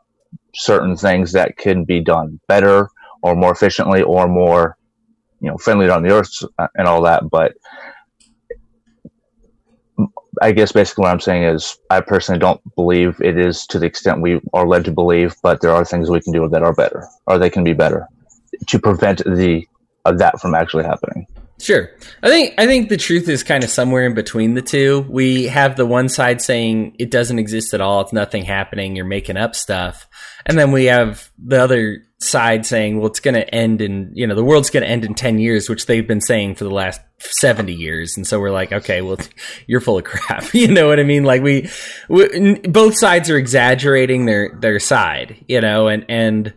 certain 0.54 0.96
things 0.96 1.32
that 1.32 1.56
can 1.56 1.84
be 1.84 2.00
done 2.00 2.40
better 2.48 2.88
or 3.26 3.34
more 3.34 3.50
efficiently 3.50 4.02
or 4.02 4.28
more, 4.28 4.78
you 5.40 5.50
know, 5.50 5.58
friendly 5.58 5.90
on 5.90 6.04
the 6.04 6.12
earth 6.12 6.30
and 6.76 6.86
all 6.86 7.02
that. 7.02 7.28
But 7.28 7.54
I 10.40 10.52
guess 10.52 10.70
basically 10.70 11.02
what 11.02 11.10
I'm 11.10 11.20
saying 11.20 11.42
is 11.42 11.76
I 11.90 12.00
personally 12.00 12.38
don't 12.38 12.60
believe 12.76 13.20
it 13.20 13.36
is 13.36 13.66
to 13.68 13.80
the 13.80 13.86
extent 13.86 14.22
we 14.22 14.40
are 14.52 14.66
led 14.66 14.84
to 14.84 14.92
believe, 14.92 15.34
but 15.42 15.60
there 15.60 15.72
are 15.72 15.84
things 15.84 16.08
we 16.08 16.20
can 16.20 16.32
do 16.32 16.48
that 16.48 16.62
are 16.62 16.74
better 16.74 17.04
or 17.26 17.38
they 17.38 17.50
can 17.50 17.64
be 17.64 17.72
better 17.72 18.06
to 18.68 18.78
prevent 18.78 19.24
the 19.24 19.66
uh, 20.04 20.12
that 20.12 20.40
from 20.40 20.54
actually 20.54 20.84
happening. 20.84 21.26
Sure. 21.58 21.90
I 22.22 22.28
think 22.28 22.54
I 22.58 22.66
think 22.66 22.90
the 22.90 22.98
truth 22.98 23.28
is 23.28 23.42
kind 23.42 23.64
of 23.64 23.70
somewhere 23.70 24.04
in 24.04 24.14
between 24.14 24.54
the 24.54 24.62
two. 24.62 25.06
We 25.08 25.44
have 25.44 25.76
the 25.76 25.86
one 25.86 26.08
side 26.08 26.42
saying 26.42 26.96
it 26.98 27.10
doesn't 27.10 27.38
exist 27.38 27.72
at 27.72 27.80
all, 27.80 28.02
it's 28.02 28.12
nothing 28.12 28.44
happening, 28.44 28.94
you're 28.94 29.06
making 29.06 29.38
up 29.38 29.54
stuff. 29.54 30.06
And 30.44 30.58
then 30.58 30.70
we 30.70 30.84
have 30.86 31.30
the 31.38 31.62
other 31.62 32.06
side 32.18 32.64
saying, 32.64 32.98
well, 32.98 33.08
it's 33.08 33.20
going 33.20 33.34
to 33.34 33.54
end 33.54 33.80
in, 33.80 34.10
you 34.14 34.26
know, 34.26 34.34
the 34.34 34.44
world's 34.44 34.70
going 34.70 34.82
to 34.82 34.88
end 34.88 35.04
in 35.04 35.14
10 35.14 35.38
years, 35.38 35.68
which 35.68 35.86
they've 35.86 36.06
been 36.06 36.20
saying 36.20 36.54
for 36.54 36.64
the 36.64 36.70
last 36.70 37.00
70 37.18 37.74
years. 37.74 38.16
And 38.16 38.26
so 38.26 38.40
we're 38.40 38.50
like, 38.50 38.72
okay, 38.72 39.02
well, 39.02 39.18
you're 39.66 39.80
full 39.80 39.98
of 39.98 40.04
crap. 40.04 40.44
you 40.54 40.68
know 40.68 40.88
what 40.88 41.00
I 41.00 41.04
mean? 41.04 41.24
Like 41.24 41.42
we, 41.42 41.68
we 42.08 42.58
both 42.60 42.98
sides 42.98 43.28
are 43.28 43.36
exaggerating 43.36 44.26
their, 44.26 44.56
their 44.60 44.78
side, 44.78 45.44
you 45.48 45.60
know, 45.60 45.88
and, 45.88 46.04
and 46.08 46.54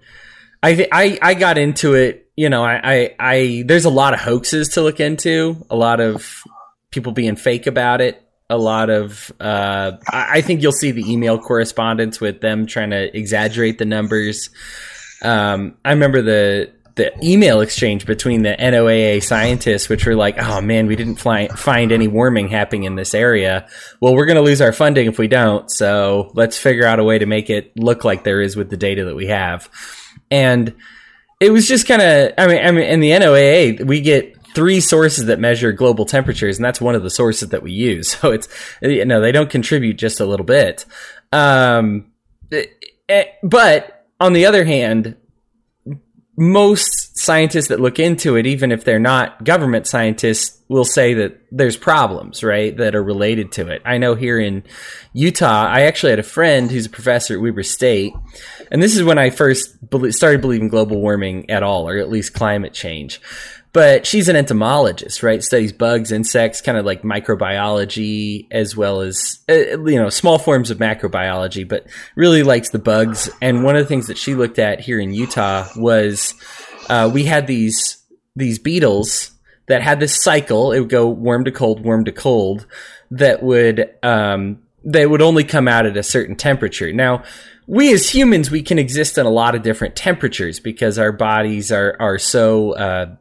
I, 0.62 0.88
I, 0.92 1.20
I 1.22 1.34
got 1.36 1.58
into 1.58 1.94
it 1.94 2.30
you 2.40 2.48
know, 2.48 2.64
I, 2.64 2.80
I, 2.82 3.16
I, 3.20 3.64
there's 3.66 3.84
a 3.84 3.90
lot 3.90 4.14
of 4.14 4.22
hoaxes 4.22 4.70
to 4.70 4.82
look 4.82 5.02
into, 5.02 5.66
a 5.70 5.76
lot 5.76 6.00
of 6.00 6.42
people 6.90 7.12
being 7.12 7.36
fake 7.36 7.68
about 7.68 8.00
it, 8.00 8.24
a 8.50 8.58
lot 8.58 8.90
of, 8.90 9.30
uh, 9.42 9.98
I 10.08 10.40
think 10.40 10.62
you'll 10.62 10.72
see 10.72 10.92
the 10.92 11.04
email 11.12 11.38
correspondence 11.38 12.22
with 12.22 12.40
them 12.40 12.66
trying 12.66 12.92
to 12.92 13.14
exaggerate 13.14 13.78
the 13.78 13.84
numbers. 13.84 14.52
Um, 15.22 15.76
I 15.84 15.90
remember 15.90 16.22
the, 16.22 16.72
the 16.96 17.12
email 17.22 17.60
exchange 17.60 18.06
between 18.06 18.44
the 18.44 18.56
NOAA 18.58 19.22
scientists, 19.22 19.90
which 19.90 20.06
were 20.06 20.16
like, 20.16 20.38
"Oh 20.38 20.62
man, 20.62 20.88
we 20.88 20.96
didn't 20.96 21.16
fly, 21.16 21.50
find 21.50 21.92
any 21.92 22.08
warming 22.08 22.48
happening 22.48 22.84
in 22.84 22.96
this 22.96 23.14
area. 23.14 23.68
Well, 24.02 24.16
we're 24.16 24.26
going 24.26 24.36
to 24.36 24.42
lose 24.42 24.60
our 24.60 24.74
funding 24.74 25.08
if 25.08 25.18
we 25.18 25.28
don't. 25.28 25.70
So 25.72 26.32
let's 26.36 26.58
figure 26.58 26.86
out 26.86 27.00
a 27.00 27.04
way 27.04 27.20
to 27.20 27.26
make 27.26 27.50
it 27.50 27.72
look 27.78 28.04
like 28.04 28.24
there 28.24 28.42
is 28.42 28.56
with 28.56 28.70
the 28.70 28.78
data 28.78 29.06
that 29.06 29.16
we 29.16 29.28
have." 29.28 29.70
And 30.32 30.76
it 31.40 31.52
was 31.52 31.68
just 31.68 31.88
kind 31.88 32.02
of 32.02 32.34
I 32.38 32.48
mean 32.48 32.66
I 32.66 32.72
mean 32.72 32.84
in 32.84 33.00
the 33.00 33.12
NOAA 33.12 33.86
we 33.86 34.02
get 34.02 34.36
three 34.54 34.80
sources 34.80 35.26
that 35.28 35.40
measure 35.40 35.72
global 35.72 36.06
temperatures 36.06 36.58
and 36.58 36.66
that's 36.66 36.82
one 36.82 36.96
of 36.96 37.04
the 37.04 37.10
sources 37.10 37.50
that 37.50 37.64
we 37.64 37.72
use. 37.72 38.14
So 38.22 38.32
it's 38.32 38.48
you 38.82 39.06
know 39.06 39.22
they 39.22 39.32
don't 39.32 39.50
contribute 39.50 39.98
just 39.98 40.20
a 40.20 40.26
little 40.26 40.46
bit. 40.46 40.86
Um, 41.32 42.12
but 43.44 44.06
on 44.20 44.34
the 44.34 44.46
other 44.46 44.66
hand 44.66 45.16
most 46.40 47.18
scientists 47.20 47.68
that 47.68 47.82
look 47.82 48.00
into 48.00 48.38
it 48.38 48.48
even 48.48 48.72
if 48.72 48.86
they're 48.86 48.98
not 48.98 49.44
government 49.44 49.86
scientists 49.86 50.58
will 50.70 50.86
say 50.86 51.14
that 51.14 51.38
there's 51.52 51.76
problems 51.76 52.44
right 52.44 52.78
that 52.78 52.96
are 52.96 53.04
related 53.04 53.52
to 53.52 53.68
it 53.68 53.82
i 53.84 53.98
know 53.98 54.16
here 54.16 54.40
in 54.40 54.64
utah 55.12 55.68
i 55.68 55.82
actually 55.82 56.12
had 56.12 56.20
a 56.20 56.24
friend 56.24 56.72
who's 56.72 56.86
a 56.86 56.90
professor 56.90 57.34
at 57.34 57.42
weber 57.42 57.62
state 57.62 58.14
and 58.72 58.82
this 58.82 58.96
is 58.96 59.04
when 59.04 59.18
I 59.18 59.30
first 59.30 59.76
started 60.12 60.42
believing 60.42 60.68
global 60.68 61.02
warming 61.02 61.50
at 61.50 61.64
all, 61.64 61.90
or 61.90 61.98
at 61.98 62.10
least 62.10 62.34
climate 62.34 62.74
change. 62.74 63.20
But 63.72 64.08
she's 64.08 64.30
an 64.30 64.36
entomologist, 64.36 65.22
right? 65.22 65.44
Studies 65.44 65.74
bugs, 65.74 66.12
insects, 66.12 66.60
kind 66.60 66.78
of 66.78 66.86
like 66.86 67.04
microbiology, 67.04 68.48
as 68.50 68.76
well 68.76 69.02
as 69.02 69.40
uh, 69.48 69.80
you 69.84 70.02
know 70.02 70.10
small 70.10 70.40
forms 70.40 70.72
of 70.72 70.80
macrobiology. 70.80 71.68
But 71.68 71.86
really 72.16 72.42
likes 72.42 72.70
the 72.70 72.80
bugs. 72.80 73.30
And 73.42 73.64
one 73.64 73.76
of 73.76 73.84
the 73.84 73.88
things 73.88 74.08
that 74.08 74.18
she 74.18 74.34
looked 74.34 74.58
at 74.58 74.80
here 74.80 75.00
in 75.00 75.14
Utah 75.14 75.68
was 75.76 76.34
uh, 76.90 77.12
we 77.14 77.26
had 77.26 77.46
these 77.46 78.04
these 78.36 78.58
beetles 78.58 79.32
that 79.68 79.84
had 79.84 80.00
this 80.00 80.22
cycle. 80.22 80.72
It 80.72 80.80
would 80.80 80.90
go 80.90 81.08
warm 81.08 81.46
to 81.46 81.52
cold, 81.52 81.84
warm 81.86 82.06
to 82.06 82.12
cold. 82.12 82.66
That 83.12 83.44
would 83.44 83.94
um, 84.02 84.64
they 84.84 85.06
would 85.06 85.22
only 85.22 85.44
come 85.44 85.68
out 85.68 85.86
at 85.86 85.96
a 85.96 86.04
certain 86.04 86.36
temperature. 86.36 86.92
Now, 86.92 87.24
we 87.68 87.94
as 87.94 88.10
humans 88.10 88.50
we 88.50 88.64
can 88.64 88.80
exist 88.80 89.18
in 89.18 89.28
a 89.28 89.32
lot 89.32 89.54
of 89.54 89.62
different 89.62 89.96
temperatures 89.96 90.60
because 90.60 90.98
our 90.98 91.12
bodies 91.12 91.72
are 91.72 91.96
are 92.00 92.18
so 92.18 92.72
uh, 92.72 93.16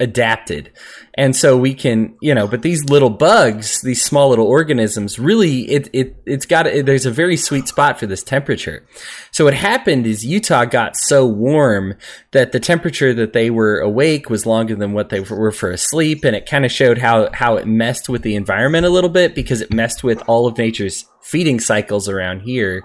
adapted. 0.00 0.72
And 1.14 1.36
so 1.36 1.56
we 1.56 1.74
can 1.74 2.16
you 2.20 2.34
know 2.34 2.48
but 2.48 2.62
these 2.62 2.82
little 2.84 3.10
bugs 3.10 3.82
these 3.82 4.02
small 4.02 4.30
little 4.30 4.46
organisms 4.46 5.18
really 5.18 5.70
it, 5.70 5.88
it 5.92 6.16
it's 6.26 6.46
got 6.46 6.66
it, 6.66 6.86
there's 6.86 7.06
a 7.06 7.10
very 7.10 7.36
sweet 7.36 7.68
spot 7.68 8.00
for 8.00 8.06
this 8.06 8.22
temperature. 8.22 8.86
So 9.30 9.44
what 9.44 9.54
happened 9.54 10.06
is 10.06 10.24
utah 10.24 10.64
got 10.64 10.96
so 10.96 11.26
warm 11.26 11.94
that 12.32 12.52
the 12.52 12.60
temperature 12.60 13.12
that 13.14 13.32
they 13.32 13.50
were 13.50 13.78
awake 13.78 14.30
was 14.30 14.46
longer 14.46 14.74
than 14.74 14.92
what 14.92 15.10
they 15.10 15.20
were 15.20 15.52
for 15.52 15.70
asleep. 15.70 16.24
And 16.24 16.34
it 16.34 16.46
kind 16.46 16.64
of 16.64 16.72
showed 16.72 16.98
how 16.98 17.30
how 17.32 17.56
it 17.56 17.66
messed 17.66 18.08
with 18.08 18.22
the 18.22 18.34
environment 18.34 18.86
a 18.86 18.90
little 18.90 19.10
bit 19.10 19.34
because 19.34 19.60
it 19.60 19.72
messed 19.72 20.02
with 20.02 20.22
all 20.26 20.46
of 20.46 20.56
nature's 20.56 21.04
feeding 21.20 21.60
cycles 21.60 22.08
around 22.08 22.40
here. 22.40 22.82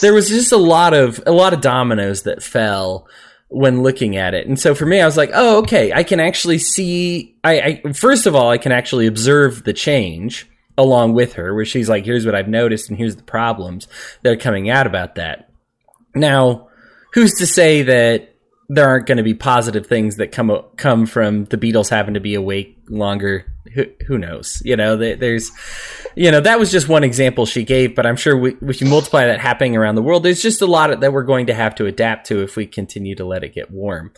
There 0.00 0.14
was 0.14 0.28
just 0.28 0.52
a 0.52 0.56
lot 0.56 0.94
of 0.94 1.20
a 1.26 1.32
lot 1.32 1.52
of 1.52 1.60
dominoes 1.60 2.22
that 2.22 2.42
fell 2.42 3.08
when 3.52 3.82
looking 3.82 4.16
at 4.16 4.34
it. 4.34 4.46
And 4.46 4.58
so 4.58 4.74
for 4.74 4.86
me, 4.86 5.00
I 5.00 5.06
was 5.06 5.16
like, 5.16 5.30
oh, 5.34 5.58
okay, 5.58 5.92
I 5.92 6.02
can 6.02 6.20
actually 6.20 6.58
see. 6.58 7.36
I, 7.44 7.80
I, 7.84 7.92
first 7.92 8.26
of 8.26 8.34
all, 8.34 8.50
I 8.50 8.58
can 8.58 8.72
actually 8.72 9.06
observe 9.06 9.64
the 9.64 9.72
change 9.72 10.48
along 10.78 11.12
with 11.12 11.34
her, 11.34 11.54
where 11.54 11.66
she's 11.66 11.88
like, 11.88 12.04
here's 12.04 12.24
what 12.24 12.34
I've 12.34 12.48
noticed, 12.48 12.88
and 12.88 12.98
here's 12.98 13.16
the 13.16 13.22
problems 13.22 13.86
that 14.22 14.32
are 14.32 14.36
coming 14.36 14.70
out 14.70 14.86
about 14.86 15.16
that. 15.16 15.50
Now, 16.14 16.68
who's 17.12 17.34
to 17.34 17.46
say 17.46 17.82
that 17.82 18.32
there 18.68 18.88
aren't 18.88 19.06
going 19.06 19.18
to 19.18 19.22
be 19.22 19.34
positive 19.34 19.86
things 19.86 20.16
that 20.16 20.32
come 20.32 20.50
come 20.76 21.04
from 21.04 21.44
the 21.46 21.58
beetles 21.58 21.90
having 21.90 22.14
to 22.14 22.20
be 22.20 22.34
awake 22.34 22.78
longer. 22.88 23.51
Who, 23.74 23.86
who 24.06 24.18
knows? 24.18 24.60
You 24.64 24.76
know, 24.76 24.96
there's, 24.96 25.50
you 26.14 26.30
know, 26.30 26.40
that 26.40 26.58
was 26.58 26.70
just 26.70 26.88
one 26.88 27.04
example 27.04 27.46
she 27.46 27.64
gave, 27.64 27.94
but 27.94 28.06
I'm 28.06 28.16
sure 28.16 28.36
we, 28.36 28.56
if 28.62 28.80
you 28.80 28.86
multiply 28.86 29.26
that 29.26 29.40
happening 29.40 29.76
around 29.76 29.94
the 29.94 30.02
world, 30.02 30.22
there's 30.22 30.42
just 30.42 30.62
a 30.62 30.66
lot 30.66 30.90
of, 30.90 31.00
that 31.00 31.12
we're 31.12 31.24
going 31.24 31.46
to 31.46 31.54
have 31.54 31.74
to 31.76 31.86
adapt 31.86 32.26
to 32.28 32.42
if 32.42 32.56
we 32.56 32.66
continue 32.66 33.14
to 33.16 33.24
let 33.24 33.44
it 33.44 33.54
get 33.54 33.70
warm. 33.70 34.12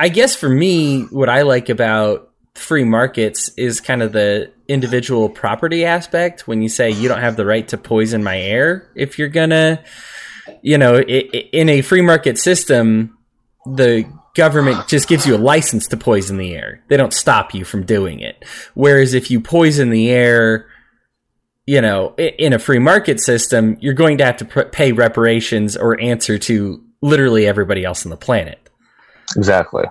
I 0.00 0.08
guess 0.08 0.34
for 0.36 0.48
me, 0.48 1.02
what 1.04 1.28
I 1.28 1.42
like 1.42 1.68
about 1.68 2.30
free 2.54 2.84
markets 2.84 3.50
is 3.56 3.80
kind 3.80 4.02
of 4.02 4.12
the 4.12 4.52
individual 4.66 5.28
property 5.28 5.84
aspect. 5.84 6.46
When 6.46 6.62
you 6.62 6.68
say 6.68 6.90
you 6.90 7.08
don't 7.08 7.20
have 7.20 7.36
the 7.36 7.46
right 7.46 7.66
to 7.68 7.78
poison 7.78 8.22
my 8.22 8.38
air, 8.38 8.90
if 8.94 9.18
you're 9.18 9.28
gonna, 9.28 9.82
you 10.62 10.78
know, 10.78 10.98
in 11.00 11.68
a 11.68 11.82
free 11.82 12.02
market 12.02 12.38
system, 12.38 13.16
the 13.64 14.10
government 14.38 14.86
just 14.86 15.08
gives 15.08 15.26
you 15.26 15.34
a 15.34 15.36
license 15.36 15.88
to 15.88 15.96
poison 15.96 16.38
the 16.38 16.54
air. 16.54 16.80
They 16.86 16.96
don't 16.96 17.12
stop 17.12 17.52
you 17.52 17.64
from 17.64 17.84
doing 17.84 18.20
it. 18.20 18.44
Whereas 18.74 19.12
if 19.12 19.32
you 19.32 19.40
poison 19.40 19.90
the 19.90 20.10
air, 20.10 20.68
you 21.66 21.82
know, 21.82 22.14
in 22.16 22.52
a 22.52 22.58
free 22.60 22.78
market 22.78 23.20
system, 23.20 23.76
you're 23.80 23.94
going 23.94 24.18
to 24.18 24.24
have 24.24 24.36
to 24.36 24.44
pay 24.66 24.92
reparations 24.92 25.76
or 25.76 26.00
answer 26.00 26.38
to 26.38 26.82
literally 27.02 27.46
everybody 27.48 27.84
else 27.84 28.06
on 28.06 28.10
the 28.10 28.16
planet. 28.16 28.70
Exactly. 29.36 29.84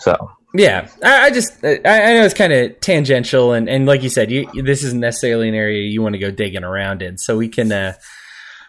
So 0.00 0.30
yeah, 0.54 0.88
I, 1.02 1.22
I 1.22 1.30
just 1.30 1.64
I, 1.64 1.80
I, 1.84 2.12
know 2.12 2.24
it's 2.24 2.34
kind 2.34 2.52
of 2.52 2.78
tangential, 2.80 3.54
and, 3.54 3.70
and 3.70 3.86
like 3.86 4.02
you 4.02 4.10
said, 4.10 4.30
you, 4.30 4.62
this 4.62 4.84
isn't 4.84 5.00
necessarily 5.00 5.48
an 5.48 5.54
area 5.54 5.88
you 5.88 6.02
want 6.02 6.12
to 6.12 6.18
go 6.18 6.30
digging 6.30 6.62
around 6.62 7.00
in. 7.00 7.16
So 7.16 7.38
we 7.38 7.48
can 7.48 7.72
uh, 7.72 7.94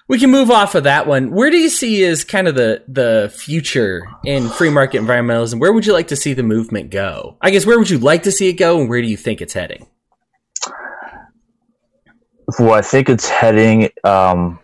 we 0.07 0.19
can 0.19 0.29
move 0.29 0.51
off 0.51 0.75
of 0.75 0.83
that 0.83 1.07
one. 1.07 1.31
Where 1.31 1.49
do 1.49 1.57
you 1.57 1.69
see 1.69 2.03
is 2.03 2.23
kind 2.23 2.47
of 2.47 2.55
the 2.55 2.83
the 2.87 3.33
future 3.35 4.07
in 4.23 4.49
free 4.49 4.69
market 4.69 5.01
environmentalism? 5.01 5.59
Where 5.59 5.73
would 5.73 5.85
you 5.85 5.93
like 5.93 6.09
to 6.09 6.15
see 6.15 6.33
the 6.33 6.43
movement 6.43 6.91
go? 6.91 7.37
I 7.41 7.49
guess 7.51 7.65
where 7.65 7.79
would 7.79 7.89
you 7.89 7.97
like 7.97 8.23
to 8.23 8.31
see 8.31 8.49
it 8.49 8.53
go, 8.53 8.79
and 8.79 8.89
where 8.89 9.01
do 9.01 9.07
you 9.07 9.17
think 9.17 9.41
it's 9.41 9.53
heading? 9.53 9.87
Well, 12.59 12.73
I 12.73 12.81
think 12.81 13.09
it's 13.09 13.27
heading. 13.27 13.89
Um, 14.03 14.59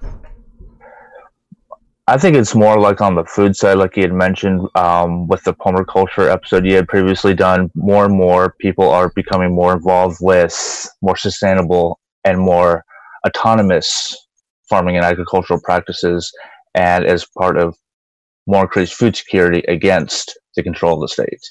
I 2.07 2.17
think 2.17 2.35
it's 2.35 2.53
more 2.53 2.79
like 2.79 3.01
on 3.01 3.15
the 3.15 3.23
food 3.25 3.55
side, 3.55 3.77
like 3.77 3.95
you 3.95 4.03
had 4.03 4.13
mentioned 4.13 4.67
um, 4.75 5.27
with 5.27 5.43
the 5.43 5.53
culture 5.53 6.29
episode 6.29 6.65
you 6.65 6.75
had 6.75 6.87
previously 6.87 7.33
done. 7.33 7.71
More 7.73 8.05
and 8.05 8.13
more 8.13 8.55
people 8.59 8.89
are 8.89 9.09
becoming 9.15 9.55
more 9.55 9.73
involved 9.73 10.17
with 10.21 10.87
more 11.01 11.15
sustainable 11.15 11.99
and 12.23 12.39
more 12.39 12.85
autonomous 13.25 14.15
farming 14.71 14.95
and 14.95 15.05
agricultural 15.05 15.59
practices 15.61 16.31
and 16.73 17.05
as 17.05 17.25
part 17.37 17.57
of 17.57 17.75
more 18.47 18.63
increased 18.63 18.93
food 18.93 19.15
security 19.15 19.63
against 19.67 20.39
the 20.55 20.63
control 20.63 20.95
of 20.95 21.01
the 21.01 21.07
state. 21.09 21.43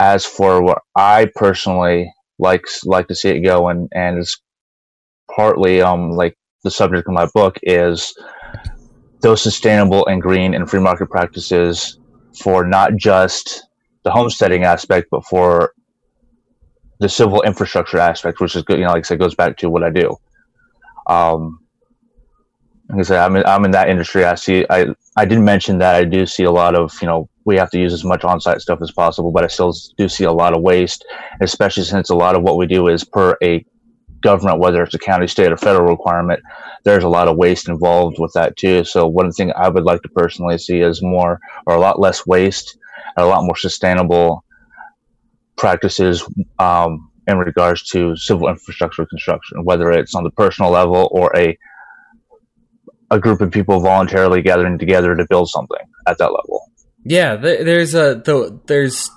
As 0.00 0.26
for 0.26 0.60
what 0.62 0.78
I 0.96 1.30
personally 1.36 2.12
like 2.40 2.66
like 2.84 3.06
to 3.08 3.14
see 3.14 3.28
it 3.28 3.40
go 3.40 3.68
and 3.68 3.88
and 3.94 4.18
is 4.18 4.36
partly 5.34 5.80
um 5.80 6.10
like 6.10 6.36
the 6.64 6.70
subject 6.70 7.06
of 7.08 7.14
my 7.14 7.26
book 7.34 7.56
is 7.62 8.14
those 9.20 9.40
sustainable 9.40 10.04
and 10.06 10.20
green 10.20 10.54
and 10.54 10.68
free 10.68 10.80
market 10.80 11.08
practices 11.08 11.98
for 12.42 12.66
not 12.66 12.96
just 12.96 13.62
the 14.02 14.10
homesteading 14.10 14.64
aspect 14.64 15.06
but 15.10 15.24
for 15.24 15.72
the 16.98 17.08
civil 17.08 17.42
infrastructure 17.42 17.98
aspect 17.98 18.40
which 18.40 18.56
is 18.56 18.62
good 18.64 18.78
you 18.78 18.84
know 18.84 18.90
like 18.90 19.04
I 19.04 19.08
said 19.08 19.20
goes 19.20 19.36
back 19.36 19.56
to 19.58 19.70
what 19.70 19.84
I 19.84 19.90
do 19.90 20.16
um 21.06 21.61
like 22.88 23.00
I 23.00 23.02
said, 23.02 23.18
I'm 23.20 23.36
in, 23.36 23.44
I'm 23.46 23.64
in 23.64 23.70
that 23.72 23.88
industry. 23.88 24.24
I 24.24 24.34
see. 24.34 24.66
I 24.68 24.88
I 25.16 25.24
did 25.24 25.40
mention 25.40 25.78
that 25.78 25.94
I 25.94 26.04
do 26.04 26.26
see 26.26 26.44
a 26.44 26.50
lot 26.50 26.74
of 26.74 26.92
you 27.00 27.08
know 27.08 27.28
we 27.44 27.56
have 27.56 27.70
to 27.70 27.78
use 27.78 27.92
as 27.92 28.04
much 28.04 28.24
on-site 28.24 28.60
stuff 28.60 28.80
as 28.82 28.90
possible, 28.90 29.32
but 29.32 29.44
I 29.44 29.48
still 29.48 29.74
do 29.96 30.08
see 30.08 30.24
a 30.24 30.32
lot 30.32 30.54
of 30.54 30.62
waste, 30.62 31.04
especially 31.40 31.84
since 31.84 32.10
a 32.10 32.14
lot 32.14 32.36
of 32.36 32.42
what 32.42 32.56
we 32.56 32.66
do 32.66 32.88
is 32.88 33.04
per 33.04 33.36
a 33.42 33.64
government, 34.20 34.60
whether 34.60 34.82
it's 34.82 34.94
a 34.94 34.98
county, 34.98 35.26
state, 35.26 35.52
or 35.52 35.56
federal 35.56 35.90
requirement. 35.90 36.40
There's 36.84 37.04
a 37.04 37.08
lot 37.08 37.28
of 37.28 37.36
waste 37.36 37.68
involved 37.68 38.18
with 38.18 38.32
that 38.34 38.56
too. 38.56 38.84
So 38.84 39.06
one 39.06 39.32
thing 39.32 39.52
I 39.56 39.68
would 39.68 39.84
like 39.84 40.02
to 40.02 40.08
personally 40.10 40.58
see 40.58 40.80
is 40.80 41.02
more 41.02 41.40
or 41.66 41.74
a 41.74 41.80
lot 41.80 42.00
less 42.00 42.26
waste 42.26 42.78
and 43.16 43.24
a 43.24 43.28
lot 43.28 43.44
more 43.44 43.56
sustainable 43.56 44.44
practices 45.56 46.24
um, 46.58 47.10
in 47.26 47.38
regards 47.38 47.82
to 47.90 48.16
civil 48.16 48.48
infrastructure 48.48 49.06
construction, 49.06 49.64
whether 49.64 49.90
it's 49.90 50.14
on 50.14 50.24
the 50.24 50.30
personal 50.30 50.70
level 50.70 51.08
or 51.12 51.30
a 51.36 51.56
a 53.12 53.20
group 53.20 53.42
of 53.42 53.50
people 53.50 53.78
voluntarily 53.78 54.40
gathering 54.40 54.78
together 54.78 55.14
to 55.14 55.26
build 55.28 55.48
something 55.50 55.86
at 56.06 56.18
that 56.18 56.32
level. 56.32 56.70
Yeah, 57.04 57.36
there's 57.36 57.94
a 57.94 58.22
there's 58.66 59.10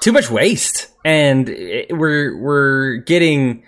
too 0.00 0.12
much 0.12 0.30
waste, 0.30 0.88
and 1.04 1.48
we're 1.90 2.36
we're 2.38 2.96
getting 2.98 3.62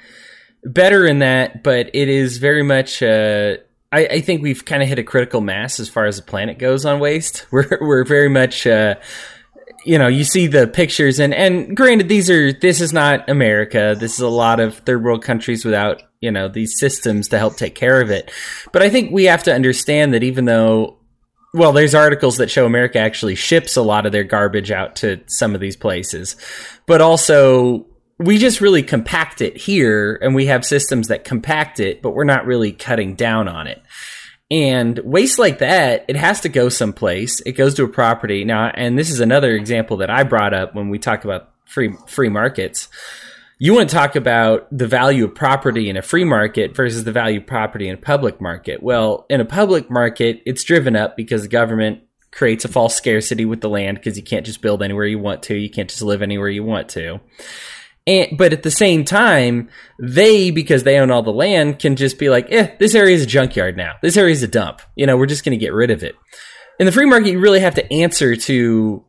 better 0.63 1.07
in 1.07 1.21
that, 1.21 1.63
but 1.63 1.91
it 1.95 2.09
is 2.09 2.37
very 2.37 2.63
much. 2.63 3.03
Uh, 3.03 3.57
I, 3.91 4.07
I, 4.07 4.21
think 4.21 4.43
we've 4.43 4.65
kind 4.65 4.83
of 4.83 4.89
hit 4.89 4.99
a 4.99 5.03
critical 5.03 5.41
mass 5.41 5.79
as 5.79 5.89
far 5.89 6.07
as 6.07 6.17
the 6.17 6.23
planet 6.23 6.59
goes 6.59 6.87
on 6.87 6.99
waste. 6.99 7.47
We're 7.53 7.79
we're 7.81 8.05
very 8.05 8.31
much. 8.31 8.67
Uh, 8.67 8.97
you 9.85 9.99
know, 9.99 10.07
you 10.07 10.25
see 10.25 10.47
the 10.47 10.67
pictures, 10.67 11.19
and 11.19 11.35
and 11.35 11.77
granted, 11.77 12.09
these 12.09 12.31
are 12.31 12.53
this 12.53 12.81
is 12.81 12.93
not 12.93 13.29
America. 13.29 13.97
This 13.99 14.15
is 14.15 14.21
a 14.21 14.29
lot 14.29 14.61
of 14.61 14.79
third 14.79 15.03
world 15.05 15.23
countries 15.23 15.65
without 15.65 16.03
you 16.23 16.31
know 16.31 16.49
these 16.49 16.79
systems 16.79 17.29
to 17.29 17.39
help 17.39 17.57
take 17.57 17.75
care 17.75 18.01
of 18.01 18.11
it. 18.11 18.31
But 18.73 18.81
I 18.81 18.89
think 18.89 19.13
we 19.13 19.25
have 19.25 19.43
to 19.43 19.55
understand 19.55 20.15
that 20.15 20.23
even 20.23 20.47
though 20.47 20.99
well, 21.55 21.73
there's 21.73 21.95
articles 21.95 22.39
that 22.39 22.51
show 22.51 22.65
America 22.65 22.99
actually 22.99 23.35
ships 23.35 23.77
a 23.77 23.83
lot 23.83 24.07
of 24.07 24.13
their 24.13 24.25
garbage 24.25 24.71
out 24.71 24.97
to 24.97 25.21
some 25.27 25.55
of 25.55 25.61
these 25.61 25.77
places, 25.77 26.35
but 26.87 27.03
also 27.03 27.87
we 28.19 28.39
just 28.39 28.63
really 28.63 28.83
compact 28.83 29.43
it 29.43 29.57
here 29.57 30.19
and 30.23 30.35
we 30.35 30.47
have 30.47 30.65
systems 30.65 31.09
that 31.09 31.25
compact 31.25 31.79
it, 31.79 32.01
but 32.01 32.13
we're 32.13 32.25
not 32.25 32.47
really 32.47 32.73
cutting 32.73 33.15
down 33.15 33.49
on 33.49 33.67
it. 33.67 33.83
And 34.51 34.99
waste 35.01 35.39
like 35.39 35.59
that, 35.59 36.05
it 36.09 36.17
has 36.17 36.41
to 36.43 36.49
go 36.49 36.69
someplace. 36.69 37.41
It 37.41 37.53
goes 37.53 37.75
to 37.75 37.85
a 37.85 37.89
property. 37.89 38.45
Now, 38.45 38.69
and 38.69 38.99
this 38.99 39.11
is 39.11 39.21
another 39.21 39.55
example 39.55 39.99
that 39.99 40.11
I 40.11 40.25
brought 40.25 40.55
up 40.55 40.75
when 40.75 40.89
we 40.89 40.99
talk 40.99 41.25
about 41.25 41.51
free 41.67 41.95
free 42.07 42.29
markets. 42.29 42.89
You 43.63 43.75
want 43.75 43.89
to 43.91 43.95
talk 43.95 44.17
about 44.17 44.67
the 44.77 44.89
value 44.89 45.25
of 45.25 45.37
property 45.37 45.89
in 45.89 45.97
a 45.97 46.03
free 46.03 46.25
market 46.25 46.75
versus 46.75 47.05
the 47.05 47.13
value 47.13 47.39
of 47.39 47.47
property 47.47 47.87
in 47.87 47.95
a 47.95 47.97
public 47.97 48.41
market. 48.41 48.83
Well, 48.83 49.25
in 49.31 49.41
a 49.41 49.45
public 49.45 49.89
market, 49.89 50.43
it's 50.45 50.65
driven 50.65 50.97
up 50.97 51.17
because 51.17 51.43
the 51.43 51.49
government 51.49 52.01
creates 52.33 52.65
a 52.65 52.69
false 52.69 52.97
scarcity 52.97 53.45
with 53.45 53.61
the 53.61 53.69
land 53.69 53.99
because 53.99 54.17
you 54.17 54.25
can't 54.25 54.45
just 54.45 54.63
build 54.63 54.83
anywhere 54.83 55.07
you 55.07 55.21
want 55.21 55.45
to. 55.45 55.55
You 55.55 55.71
can't 55.71 55.89
just 55.89 56.03
live 56.03 56.23
anywhere 56.23 56.49
you 56.49 56.65
want 56.65 56.89
to. 56.89 57.21
And, 58.05 58.37
but 58.37 58.53
at 58.53 58.65
the 58.65 58.71
same 58.73 59.05
time, 59.05 59.69
they, 59.97 60.51
because 60.51 60.83
they 60.83 60.99
own 60.99 61.13
all 61.13 61.23
the 61.23 61.31
land, 61.31 61.79
can 61.79 61.95
just 61.95 62.19
be 62.19 62.31
like, 62.31 62.51
eh, 62.51 62.75
this 62.81 62.97
area 62.97 63.15
is 63.15 63.23
a 63.23 63.27
junkyard 63.27 63.77
now. 63.77 63.95
This 64.03 64.17
area 64.17 64.33
is 64.33 64.43
a 64.43 64.49
dump. 64.49 64.83
You 64.97 65.07
know, 65.07 65.17
we're 65.17 65.27
just 65.27 65.45
going 65.45 65.57
to 65.57 65.65
get 65.65 65.73
rid 65.73 65.93
of 65.93 66.03
it. 66.03 66.17
In 66.81 66.87
the 66.87 66.91
free 66.91 67.07
market, 67.07 67.31
you 67.31 67.39
really 67.39 67.61
have 67.61 67.77
to 67.77 67.93
answer 67.93 68.35
to 68.35 69.05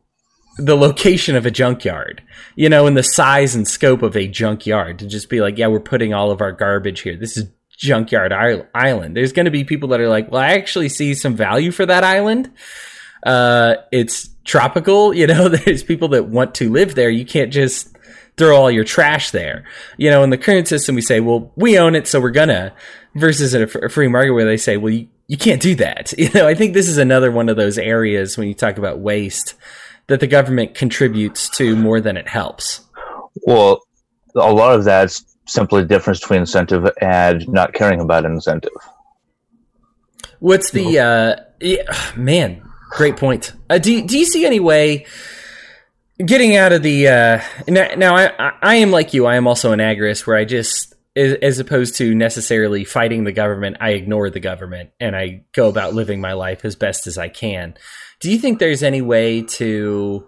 the 0.56 0.76
location 0.76 1.36
of 1.36 1.46
a 1.46 1.50
junkyard, 1.50 2.22
you 2.54 2.68
know, 2.68 2.86
and 2.86 2.96
the 2.96 3.02
size 3.02 3.54
and 3.54 3.66
scope 3.66 4.02
of 4.02 4.16
a 4.16 4.28
junkyard 4.28 4.98
to 5.00 5.06
just 5.06 5.28
be 5.28 5.40
like, 5.40 5.58
yeah, 5.58 5.66
we're 5.66 5.80
putting 5.80 6.14
all 6.14 6.30
of 6.30 6.40
our 6.40 6.52
garbage 6.52 7.00
here. 7.00 7.16
This 7.16 7.36
is 7.36 7.48
junkyard 7.76 8.32
island. 8.32 9.16
There's 9.16 9.32
going 9.32 9.46
to 9.46 9.50
be 9.50 9.64
people 9.64 9.88
that 9.90 10.00
are 10.00 10.08
like, 10.08 10.30
well, 10.30 10.40
I 10.40 10.52
actually 10.52 10.88
see 10.88 11.14
some 11.14 11.34
value 11.34 11.72
for 11.72 11.84
that 11.86 12.04
island. 12.04 12.52
Uh, 13.24 13.76
it's 13.90 14.28
tropical, 14.44 15.12
you 15.14 15.26
know, 15.26 15.48
there's 15.64 15.82
people 15.82 16.08
that 16.08 16.26
want 16.26 16.54
to 16.56 16.70
live 16.70 16.94
there. 16.94 17.10
You 17.10 17.26
can't 17.26 17.52
just 17.52 17.96
throw 18.36 18.56
all 18.56 18.70
your 18.70 18.84
trash 18.84 19.30
there. 19.30 19.64
You 19.96 20.10
know, 20.10 20.22
in 20.22 20.30
the 20.30 20.38
current 20.38 20.68
system, 20.68 20.94
we 20.94 21.02
say, 21.02 21.20
well, 21.20 21.52
we 21.56 21.78
own 21.78 21.94
it, 21.94 22.06
so 22.06 22.20
we're 22.20 22.30
gonna, 22.30 22.74
versus 23.14 23.54
a, 23.54 23.88
free 23.88 24.08
market 24.08 24.32
where 24.32 24.44
they 24.44 24.56
say, 24.56 24.76
well, 24.76 24.92
you, 24.92 25.08
you 25.28 25.36
can't 25.36 25.62
do 25.62 25.74
that. 25.76 26.12
You 26.18 26.30
know, 26.30 26.46
I 26.46 26.54
think 26.54 26.74
this 26.74 26.88
is 26.88 26.98
another 26.98 27.30
one 27.30 27.48
of 27.48 27.56
those 27.56 27.78
areas 27.78 28.36
when 28.36 28.48
you 28.48 28.54
talk 28.54 28.78
about 28.78 28.98
waste 28.98 29.54
that 30.08 30.20
the 30.20 30.26
government 30.26 30.74
contributes 30.74 31.48
to 31.50 31.76
more 31.76 32.00
than 32.00 32.16
it 32.16 32.28
helps? 32.28 32.80
Well, 33.46 33.80
a 34.36 34.52
lot 34.52 34.74
of 34.74 34.84
that's 34.84 35.24
simply 35.46 35.82
the 35.82 35.88
difference 35.88 36.20
between 36.20 36.40
incentive 36.40 36.88
and 37.00 37.46
not 37.48 37.74
caring 37.74 38.00
about 38.00 38.24
an 38.24 38.32
incentive. 38.32 38.72
What's 40.40 40.70
the 40.70 40.98
uh, 40.98 41.36
yeah, 41.60 42.12
man? 42.16 42.62
Great 42.90 43.16
point. 43.16 43.52
Uh, 43.70 43.78
do 43.78 44.06
do 44.06 44.18
you 44.18 44.24
see 44.24 44.44
any 44.46 44.60
way 44.60 45.06
getting 46.24 46.56
out 46.56 46.72
of 46.72 46.82
the 46.82 47.08
uh, 47.08 47.40
now? 47.66 47.88
now 47.96 48.16
I 48.16 48.52
I 48.62 48.74
am 48.76 48.90
like 48.90 49.14
you. 49.14 49.26
I 49.26 49.36
am 49.36 49.46
also 49.46 49.72
an 49.72 49.80
agorist 49.80 50.26
where 50.26 50.36
I 50.36 50.44
just 50.44 50.93
as 51.16 51.58
opposed 51.58 51.96
to 51.96 52.14
necessarily 52.14 52.84
fighting 52.84 53.24
the 53.24 53.32
government, 53.32 53.76
I 53.80 53.90
ignore 53.90 54.30
the 54.30 54.40
government 54.40 54.90
and 54.98 55.14
I 55.14 55.44
go 55.52 55.68
about 55.68 55.94
living 55.94 56.20
my 56.20 56.32
life 56.32 56.64
as 56.64 56.74
best 56.74 57.06
as 57.06 57.18
I 57.18 57.28
can. 57.28 57.74
Do 58.20 58.30
you 58.30 58.38
think 58.38 58.58
there's 58.58 58.82
any 58.82 59.02
way 59.02 59.42
to 59.42 60.26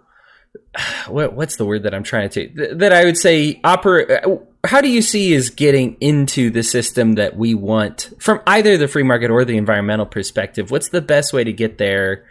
what, 1.09 1.35
what's 1.35 1.57
the 1.57 1.64
word 1.64 1.83
that 1.85 1.94
I'm 1.94 2.03
trying 2.03 2.31
to 2.31 2.75
that 2.77 2.92
I 2.92 3.05
would 3.05 3.16
say 3.16 3.61
operate? 3.64 4.11
Uh, 4.11 4.38
how 4.64 4.81
do 4.81 4.88
you 4.88 5.03
see 5.03 5.33
is 5.33 5.51
getting 5.51 5.96
into 6.01 6.51
the 6.51 6.62
system 6.62 7.14
that 7.14 7.37
we 7.37 7.55
want 7.55 8.12
from 8.18 8.40
either 8.46 8.77
the 8.77 8.88
free 8.88 9.05
market 9.05 9.31
or 9.31 9.44
the 9.44 9.57
environmental 9.57 10.07
perspective? 10.07 10.70
What's 10.70 10.88
the 10.88 11.03
best 11.03 11.33
way 11.33 11.44
to 11.44 11.53
get 11.53 11.79
there 11.79 12.25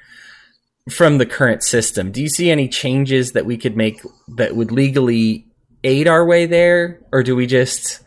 from 0.90 1.18
the 1.18 1.26
current 1.26 1.64
system? 1.64 2.12
Do 2.12 2.22
you 2.22 2.30
see 2.30 2.52
any 2.52 2.68
changes 2.68 3.32
that 3.34 3.46
we 3.46 3.58
could 3.58 3.78
make 3.78 4.02
that 4.36 4.56
would 4.56 4.72
legally 4.72 5.48
aid 5.84 6.08
our 6.08 6.26
way 6.26 6.46
there, 6.46 7.00
or 7.12 7.24
do 7.24 7.36
we 7.36 7.46
just 7.46 8.02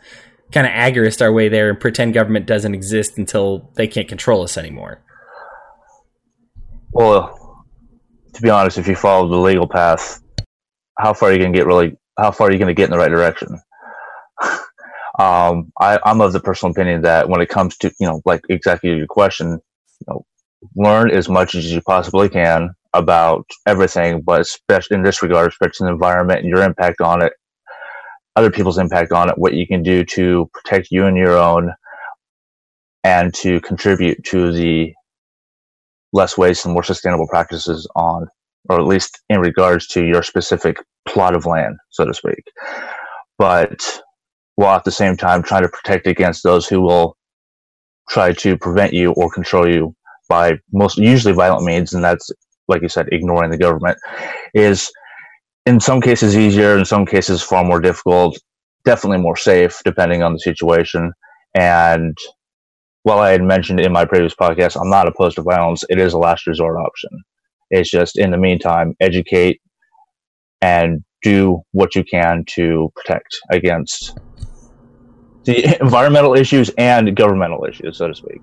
kind 0.51 0.65
of 0.65 0.73
agorist 0.73 1.21
our 1.21 1.31
way 1.31 1.49
there 1.49 1.69
and 1.69 1.79
pretend 1.79 2.13
government 2.13 2.45
doesn't 2.45 2.73
exist 2.73 3.17
until 3.17 3.69
they 3.75 3.87
can't 3.87 4.07
control 4.07 4.43
us 4.43 4.57
anymore? 4.57 5.01
Well, 6.91 7.65
to 8.33 8.41
be 8.41 8.49
honest, 8.49 8.77
if 8.77 8.87
you 8.87 8.95
follow 8.95 9.27
the 9.27 9.37
legal 9.37 9.67
path, 9.67 10.21
how 10.97 11.13
far 11.13 11.29
are 11.29 11.31
you 11.33 11.39
going 11.39 11.53
to 11.53 11.57
get 11.57 11.67
really, 11.67 11.97
how 12.17 12.31
far 12.31 12.47
are 12.47 12.51
you 12.51 12.57
going 12.57 12.67
to 12.67 12.73
get 12.73 12.85
in 12.85 12.91
the 12.91 12.97
right 12.97 13.09
direction? 13.09 13.59
um, 15.19 15.71
I, 15.79 15.99
I'm 16.03 16.21
of 16.21 16.33
the 16.33 16.39
personal 16.39 16.71
opinion 16.71 17.01
that 17.03 17.29
when 17.29 17.41
it 17.41 17.49
comes 17.49 17.77
to, 17.77 17.91
you 17.99 18.07
know, 18.07 18.21
like 18.25 18.41
exactly 18.49 18.89
your 18.89 19.07
question, 19.07 19.51
you 19.51 20.05
know, 20.07 20.25
learn 20.75 21.11
as 21.11 21.29
much 21.29 21.55
as 21.55 21.71
you 21.71 21.81
possibly 21.81 22.27
can 22.27 22.71
about 22.93 23.45
everything, 23.67 24.21
but 24.21 24.41
especially 24.41 24.97
in 24.97 25.03
this 25.03 25.21
regard, 25.21 25.51
especially 25.51 25.85
the 25.85 25.93
environment 25.93 26.39
and 26.39 26.49
your 26.49 26.63
impact 26.63 27.01
on 27.01 27.21
it, 27.21 27.33
other 28.39 28.49
people's 28.49 28.77
impact 28.77 29.11
on 29.11 29.29
it, 29.29 29.37
what 29.37 29.53
you 29.53 29.67
can 29.67 29.83
do 29.83 30.05
to 30.05 30.49
protect 30.53 30.87
you 30.91 31.05
and 31.05 31.17
your 31.17 31.37
own, 31.37 31.73
and 33.03 33.33
to 33.33 33.59
contribute 33.61 34.23
to 34.23 34.53
the 34.53 34.93
less 36.13 36.37
waste 36.37 36.65
and 36.65 36.73
more 36.73 36.83
sustainable 36.83 37.27
practices 37.27 37.85
on, 37.97 38.27
or 38.69 38.79
at 38.79 38.87
least 38.87 39.19
in 39.29 39.41
regards 39.41 39.87
to 39.87 40.05
your 40.05 40.23
specific 40.23 40.77
plot 41.05 41.35
of 41.35 41.45
land, 41.45 41.75
so 41.89 42.05
to 42.05 42.13
speak. 42.13 42.43
But 43.37 44.01
while 44.55 44.77
at 44.77 44.85
the 44.85 44.91
same 44.91 45.17
time 45.17 45.43
trying 45.43 45.63
to 45.63 45.69
protect 45.69 46.07
against 46.07 46.43
those 46.43 46.65
who 46.65 46.81
will 46.81 47.17
try 48.09 48.31
to 48.31 48.57
prevent 48.57 48.93
you 48.93 49.11
or 49.11 49.29
control 49.29 49.69
you 49.69 49.93
by 50.29 50.53
most 50.71 50.97
usually 50.97 51.33
violent 51.33 51.65
means, 51.65 51.93
and 51.93 52.03
that's 52.03 52.31
like 52.69 52.81
you 52.83 52.89
said, 52.89 53.09
ignoring 53.11 53.51
the 53.51 53.57
government, 53.57 53.97
is 54.53 54.91
in 55.65 55.79
some 55.79 56.01
cases 56.01 56.37
easier, 56.37 56.77
in 56.77 56.85
some 56.85 57.05
cases 57.05 57.41
far 57.41 57.63
more 57.63 57.79
difficult, 57.79 58.37
definitely 58.85 59.19
more 59.19 59.37
safe 59.37 59.79
depending 59.83 60.23
on 60.23 60.33
the 60.33 60.39
situation. 60.39 61.11
And 61.55 62.17
while 63.03 63.19
I 63.19 63.31
had 63.31 63.43
mentioned 63.43 63.79
in 63.79 63.91
my 63.91 64.05
previous 64.05 64.35
podcast, 64.35 64.79
I'm 64.79 64.89
not 64.89 65.07
opposed 65.07 65.35
to 65.35 65.41
violence. 65.41 65.83
It 65.89 65.99
is 65.99 66.13
a 66.13 66.17
last 66.17 66.47
resort 66.47 66.77
option. 66.77 67.09
It's 67.71 67.89
just 67.89 68.17
in 68.17 68.31
the 68.31 68.37
meantime, 68.37 68.95
educate 68.99 69.61
and 70.61 71.03
do 71.21 71.61
what 71.71 71.95
you 71.95 72.03
can 72.03 72.43
to 72.55 72.91
protect 72.95 73.37
against 73.51 74.17
the 75.43 75.77
environmental 75.81 76.35
issues 76.35 76.69
and 76.77 77.15
governmental 77.15 77.65
issues, 77.65 77.97
so 77.97 78.07
to 78.07 78.15
speak. 78.15 78.41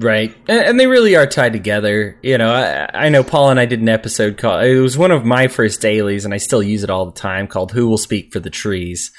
Right, 0.00 0.34
and, 0.48 0.80
they 0.80 0.86
really 0.86 1.14
are 1.14 1.26
tied 1.26 1.52
together. 1.52 2.16
You 2.22 2.38
know, 2.38 2.50
I, 2.50 3.06
I, 3.06 3.08
know 3.10 3.22
Paul 3.22 3.50
and 3.50 3.60
I 3.60 3.66
did 3.66 3.82
an 3.82 3.88
episode 3.90 4.38
called. 4.38 4.64
It 4.64 4.80
was 4.80 4.96
one 4.96 5.10
of 5.10 5.26
my 5.26 5.48
first 5.48 5.82
dailies, 5.82 6.24
and 6.24 6.32
I 6.32 6.38
still 6.38 6.62
use 6.62 6.82
it 6.82 6.88
all 6.88 7.04
the 7.04 7.12
time. 7.12 7.46
Called 7.46 7.72
"Who 7.72 7.86
Will 7.86 7.98
Speak 7.98 8.32
for 8.32 8.40
the 8.40 8.48
Trees." 8.48 9.12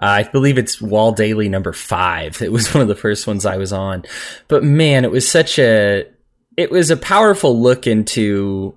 Uh, 0.00 0.06
I 0.06 0.22
believe 0.24 0.58
it's 0.58 0.82
WAL 0.82 1.12
Daily 1.12 1.48
number 1.48 1.72
five. 1.72 2.42
It 2.42 2.52
was 2.52 2.74
one 2.74 2.82
of 2.82 2.88
the 2.88 2.94
first 2.94 3.26
ones 3.26 3.46
I 3.46 3.56
was 3.56 3.72
on. 3.72 4.04
But 4.48 4.62
man, 4.62 5.04
it 5.04 5.10
was 5.10 5.26
such 5.26 5.58
a, 5.58 6.04
it 6.58 6.70
was 6.70 6.90
a 6.90 6.96
powerful 6.96 7.58
look 7.58 7.86
into 7.86 8.76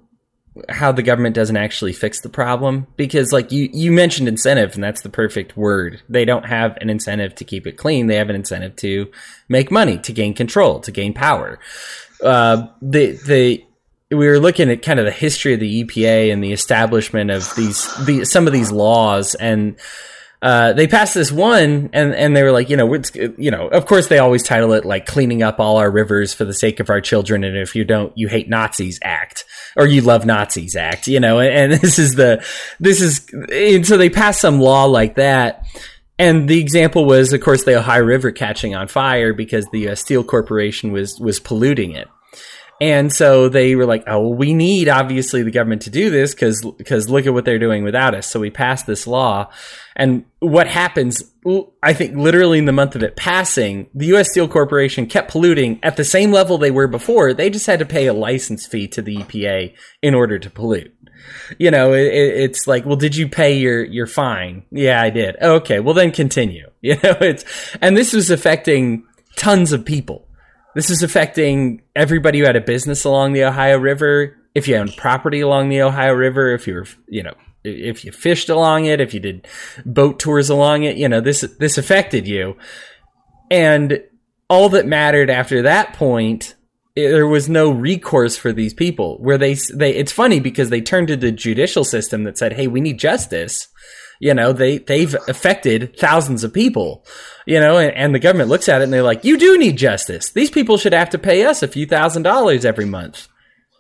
how 0.68 0.92
the 0.92 1.04
government 1.04 1.34
doesn't 1.34 1.56
actually 1.56 1.94
fix 1.94 2.22
the 2.22 2.30
problem 2.30 2.86
because 2.98 3.32
like 3.32 3.52
you 3.52 3.70
you 3.72 3.92
mentioned 3.92 4.28
incentive 4.28 4.76
and 4.76 4.84
that's 4.84 5.02
the 5.02 5.10
perfect 5.10 5.56
word. 5.56 6.02
They 6.10 6.26
don't 6.26 6.46
have 6.46 6.78
an 6.82 6.90
incentive 6.90 7.36
to 7.36 7.46
keep 7.46 7.66
it 7.66 7.78
clean. 7.78 8.08
They 8.08 8.18
have 8.18 8.30
an 8.30 8.36
incentive 8.36 8.76
to 8.78 9.10
make 9.48 9.72
money 9.72 9.98
to 10.00 10.12
gain 10.12 10.34
control 10.34 10.82
to 10.82 10.92
gain 10.92 11.14
power. 11.14 11.60
Uh, 12.22 12.68
the 12.82 13.12
the 13.26 13.66
we 14.10 14.28
were 14.28 14.40
looking 14.40 14.70
at 14.70 14.82
kind 14.82 15.00
of 15.00 15.06
the 15.06 15.12
history 15.12 15.54
of 15.54 15.62
the 15.62 15.86
EPA 15.86 16.34
and 16.34 16.44
the 16.44 16.52
establishment 16.52 17.32
of 17.32 17.56
these 17.56 17.88
the 18.06 18.26
some 18.26 18.46
of 18.46 18.52
these 18.52 18.72
laws 18.72 19.36
and 19.36 19.78
uh, 20.42 20.74
they 20.74 20.88
passed 20.88 21.14
this 21.14 21.32
one 21.32 21.90
and, 21.94 22.16
and 22.16 22.36
they 22.36 22.42
were 22.42 22.52
like, 22.52 22.68
you 22.68 22.76
know, 22.76 22.92
it's, 22.96 23.14
you 23.16 23.52
know, 23.52 23.68
of 23.68 23.86
course 23.86 24.08
they 24.08 24.18
always 24.18 24.42
title 24.42 24.74
it 24.74 24.84
like 24.86 25.06
cleaning 25.06 25.44
up 25.44 25.60
all 25.60 25.78
our 25.78 25.92
rivers 25.92 26.34
for 26.34 26.46
the 26.46 26.54
sake 26.54 26.80
of 26.80 26.90
our 26.90 27.00
children. 27.00 27.44
And 27.44 27.56
if 27.56 27.76
you 27.76 27.86
don't, 27.86 28.12
you 28.18 28.28
hate 28.28 28.50
Nazis 28.50 29.00
act 29.04 29.46
or 29.76 29.88
you 29.88 30.02
love 30.02 30.26
Nazis 30.26 30.76
act, 30.76 31.08
you 31.08 31.20
know, 31.20 31.40
and, 31.40 31.74
and 31.74 31.74
this 31.82 32.00
is 32.00 32.16
the, 32.16 32.46
this 32.80 33.02
is, 33.02 33.28
and 33.52 33.86
so 33.86 33.98
they 33.98 34.10
passed 34.10 34.42
some 34.42 34.60
law 34.60 34.86
like 34.86 35.16
that. 35.16 35.66
And 36.20 36.48
the 36.48 36.60
example 36.60 37.06
was, 37.06 37.34
of 37.34 37.42
course, 37.42 37.64
the 37.64 37.80
Ohio 37.80 38.04
River 38.04 38.32
catching 38.32 38.76
on 38.76 38.88
fire 38.88 39.34
because 39.34 39.66
the 39.72 39.90
uh, 39.90 39.96
Steel 39.96 40.24
Corporation 40.24 40.92
was, 40.92 41.20
was 41.20 41.40
polluting 41.40 41.94
it. 41.94 42.08
And 42.82 43.14
so 43.14 43.48
they 43.48 43.76
were 43.76 43.86
like, 43.86 44.06
"Oh, 44.08 44.22
well, 44.22 44.34
we 44.34 44.56
need 44.56 44.90
obviously 44.90 45.44
the 45.44 45.52
government 45.52 45.84
to 45.84 45.92
do 45.92 46.10
this 46.10 46.34
because 46.34 46.66
because 46.66 47.10
look 47.10 47.28
at 47.28 47.34
what 47.34 47.46
they're 47.46 47.60
doing 47.60 47.84
without 47.84 48.16
us." 48.16 48.26
So 48.26 48.40
we 48.40 48.50
passed 48.50 48.88
this 48.88 49.06
law, 49.06 49.52
and 49.96 50.26
what 50.40 50.66
happens? 50.66 51.24
I 51.84 51.94
think 51.94 52.18
literally 52.18 52.58
in 52.58 52.66
the 52.66 52.72
month 52.72 52.96
of 52.96 53.04
it 53.04 53.16
passing, 53.16 53.88
the 53.94 54.08
U.S. 54.08 54.32
Steel 54.32 54.48
Corporation 54.48 55.06
kept 55.06 55.30
polluting 55.30 55.80
at 55.84 55.96
the 55.96 56.04
same 56.04 56.32
level 56.32 56.58
they 56.58 56.72
were 56.72 56.88
before. 56.88 57.36
They 57.36 57.52
just 57.52 57.68
had 57.68 57.78
to 57.80 57.86
pay 57.86 58.08
a 58.08 58.14
license 58.14 58.66
fee 58.66 58.88
to 58.90 59.04
the 59.04 59.18
EPA 59.18 59.76
in 60.02 60.16
order 60.16 60.40
to 60.40 60.50
pollute. 60.50 60.92
You 61.60 61.70
know, 61.70 61.94
it, 61.94 62.12
it's 62.12 62.66
like, 62.66 62.84
well, 62.84 62.96
did 62.96 63.16
you 63.16 63.30
pay 63.30 63.60
your 63.60 63.84
your 63.84 64.08
fine? 64.08 64.66
Yeah, 64.72 65.00
I 65.00 65.12
did. 65.12 65.36
Okay, 65.40 65.80
well 65.80 65.94
then 65.94 66.12
continue. 66.12 66.68
You 66.84 66.96
know, 66.96 67.16
it's 67.22 67.46
and 67.80 67.96
this 67.96 68.12
was 68.12 68.32
affecting 68.32 69.06
tons 69.36 69.72
of 69.72 69.86
people 69.86 70.28
this 70.76 70.90
is 70.90 71.04
affecting 71.04 71.82
everybody 71.96 72.40
who 72.40 72.46
had 72.46 72.56
a 72.56 72.62
business 72.62 73.04
along 73.04 73.34
the 73.34 73.44
Ohio 73.44 73.78
River. 73.78 74.38
If 74.56 74.68
you 74.68 74.76
owned 74.76 74.96
property 74.98 75.42
along 75.42 75.70
the 75.70 75.82
Ohio 75.82 76.14
River, 76.14 76.54
if 76.54 76.68
you 76.68 76.76
were, 76.76 76.88
you 77.08 77.24
know, 77.24 77.34
if 77.64 78.04
you 78.04 78.12
fished 78.12 78.50
along 78.50 78.86
it, 78.86 79.02
if 79.02 79.14
you 79.14 79.20
did 79.20 79.48
boat 79.86 80.20
tours 80.20 80.50
along 80.50 80.84
it, 80.84 80.98
you 80.98 81.08
know, 81.08 81.22
this 81.22 81.42
this 81.60 81.78
affected 81.78 82.28
you. 82.28 82.58
And 83.50 84.02
all 84.50 84.70
that 84.70 84.86
mattered 84.86 85.30
after 85.30 85.62
that 85.62 85.94
point, 85.94 86.56
eh, 86.98 87.10
there 87.10 87.28
was 87.28 87.50
no 87.50 87.70
recourse 87.70 88.38
for 88.38 88.52
these 88.52 88.74
people. 88.74 89.18
Where 89.20 89.38
they 89.38 89.56
they 89.74 89.94
it's 89.94 90.12
funny 90.12 90.40
because 90.40 90.70
they 90.70 90.82
turned 90.82 91.10
to 91.10 91.18
the 91.18 91.32
judicial 91.32 91.84
system 91.84 92.24
that 92.24 92.38
said, 92.38 92.54
"Hey, 92.54 92.68
we 92.68 92.82
need 92.82 93.00
justice." 93.00 93.68
You 94.22 94.34
know, 94.34 94.54
they 94.54 94.78
they've 94.78 95.14
affected 95.28 95.98
thousands 95.98 96.46
of 96.46 96.54
people 96.54 97.04
you 97.46 97.60
know, 97.60 97.78
and, 97.78 97.96
and, 97.96 98.16
the 98.16 98.20
government 98.20 98.50
looks 98.50 98.70
at 98.70 98.82
it 98.82 98.86
and 98.86 98.94
they're 98.94 99.04
like, 99.04 99.26
you 99.26 99.38
do 99.38 99.58
need 99.58 99.78
justice. 99.78 100.32
These 100.32 100.52
people 100.52 100.78
should 100.78 100.94
have 100.94 101.10
to 101.12 101.18
pay 101.18 101.46
us 101.46 101.64
a 101.64 101.68
few 101.68 101.86
thousand 101.86 102.24
dollars 102.24 102.66
every 102.66 102.86
month. 102.86 103.28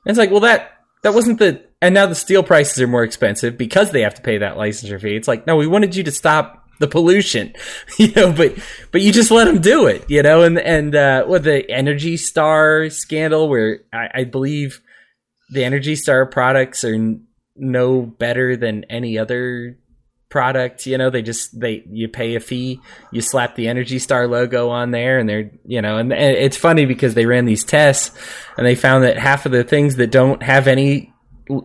And 0.05 0.11
it's 0.11 0.19
like, 0.19 0.31
well, 0.31 0.41
that, 0.41 0.71
that 1.03 1.13
wasn't 1.13 1.39
the, 1.39 1.63
and 1.81 1.93
now 1.93 2.05
the 2.05 2.15
steel 2.15 2.43
prices 2.43 2.81
are 2.81 2.87
more 2.87 3.03
expensive 3.03 3.57
because 3.57 3.91
they 3.91 4.01
have 4.01 4.15
to 4.15 4.21
pay 4.21 4.39
that 4.39 4.57
licensure 4.57 4.99
fee. 4.99 5.15
It's 5.15 5.27
like, 5.27 5.45
no, 5.45 5.55
we 5.55 5.67
wanted 5.67 5.95
you 5.95 6.03
to 6.03 6.11
stop 6.11 6.67
the 6.79 6.87
pollution, 6.87 7.53
you 7.97 8.11
know, 8.13 8.31
but, 8.31 8.57
but 8.91 9.01
you 9.01 9.11
just 9.11 9.31
let 9.31 9.45
them 9.45 9.61
do 9.61 9.85
it, 9.85 10.09
you 10.09 10.23
know, 10.23 10.43
and, 10.43 10.57
and, 10.57 10.95
uh, 10.95 11.25
what 11.25 11.43
the 11.43 11.69
Energy 11.69 12.17
Star 12.17 12.89
scandal 12.89 13.47
where 13.47 13.81
I, 13.93 14.09
I 14.13 14.23
believe 14.23 14.81
the 15.49 15.63
Energy 15.63 15.95
Star 15.95 16.25
products 16.25 16.83
are 16.83 17.15
no 17.55 18.01
better 18.01 18.57
than 18.57 18.85
any 18.85 19.19
other 19.19 19.77
product 20.31 20.87
you 20.87 20.97
know 20.97 21.09
they 21.09 21.21
just 21.21 21.59
they 21.59 21.83
you 21.91 22.07
pay 22.07 22.35
a 22.35 22.39
fee 22.39 22.79
you 23.11 23.21
slap 23.21 23.55
the 23.55 23.67
energy 23.67 23.99
star 23.99 24.27
logo 24.27 24.69
on 24.69 24.91
there 24.91 25.19
and 25.19 25.29
they're 25.29 25.51
you 25.65 25.81
know 25.81 25.97
and, 25.97 26.11
and, 26.11 26.35
it's 26.35 26.57
funny 26.57 26.85
because 26.85 27.13
they 27.13 27.25
ran 27.25 27.45
these 27.45 27.63
tests 27.63 28.17
and 28.57 28.65
they 28.65 28.73
found 28.73 29.03
that 29.03 29.17
half 29.19 29.45
of 29.45 29.51
the 29.51 29.63
things 29.63 29.97
that 29.97 30.09
don't 30.09 30.41
have 30.41 30.67
any 30.67 31.13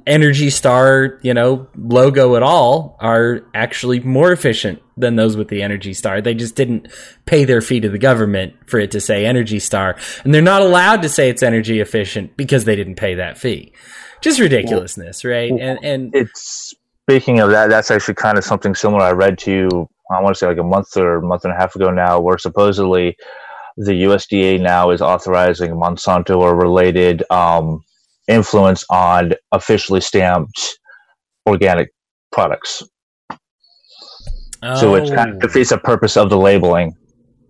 energy 0.06 0.50
star 0.50 1.18
you 1.22 1.32
know 1.32 1.68
logo 1.76 2.34
at 2.34 2.42
all 2.42 2.96
are 3.00 3.46
actually 3.54 4.00
more 4.00 4.32
efficient 4.32 4.82
than 4.96 5.16
those 5.16 5.36
with 5.36 5.48
the 5.48 5.62
energy 5.62 5.92
star. 5.92 6.20
They 6.20 6.34
just 6.34 6.54
didn't 6.54 6.88
pay 7.26 7.44
their 7.44 7.60
fee 7.60 7.80
to 7.80 7.88
the 7.88 7.98
government 7.98 8.54
for 8.66 8.80
it 8.80 8.90
to 8.92 9.00
say 9.00 9.26
energy 9.26 9.58
star. 9.58 9.96
And 10.24 10.32
they're 10.32 10.42
not 10.42 10.62
allowed 10.62 11.02
to 11.02 11.08
say 11.08 11.28
it's 11.28 11.42
energy 11.42 11.80
efficient 11.80 12.36
because 12.36 12.64
they 12.64 12.76
didn't 12.76 12.94
pay 12.94 13.14
that 13.16 13.36
fee. 13.36 13.72
Just 14.22 14.40
ridiculousness 14.40 15.24
right? 15.24 15.52
and 15.52 15.78
and 15.84 16.14
it's 16.14 16.74
Speaking 17.08 17.38
of 17.38 17.50
that, 17.50 17.70
that's 17.70 17.92
actually 17.92 18.14
kind 18.14 18.36
of 18.36 18.42
something 18.42 18.74
similar 18.74 19.02
I 19.02 19.12
read 19.12 19.38
to 19.38 19.52
you, 19.52 19.88
I 20.10 20.20
want 20.20 20.34
to 20.34 20.38
say 20.38 20.48
like 20.48 20.58
a 20.58 20.64
month 20.64 20.96
or 20.96 21.18
a 21.18 21.22
month 21.22 21.44
and 21.44 21.52
a 21.52 21.56
half 21.56 21.76
ago 21.76 21.90
now, 21.90 22.18
where 22.18 22.36
supposedly 22.36 23.16
the 23.76 23.92
USDA 23.92 24.60
now 24.60 24.90
is 24.90 25.00
authorizing 25.00 25.72
Monsanto 25.72 26.36
or 26.38 26.56
related 26.56 27.22
um, 27.30 27.84
influence 28.26 28.84
on 28.90 29.34
officially 29.52 30.00
stamped 30.00 30.78
organic 31.46 31.92
products. 32.32 32.82
Oh. 34.64 34.74
So 34.74 34.94
it 34.96 35.14
kind 35.14 35.30
of 35.30 35.40
defeats 35.40 35.70
the 35.70 35.78
purpose 35.78 36.16
of 36.16 36.28
the 36.28 36.38
labeling. 36.38 36.96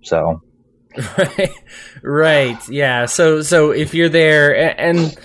So, 0.03 0.43
right, 1.19 1.51
right, 2.03 2.69
yeah. 2.69 3.07
So, 3.07 3.41
so 3.41 3.71
if 3.71 3.95
you're 3.95 4.11
there, 4.11 4.79
and 4.79 5.17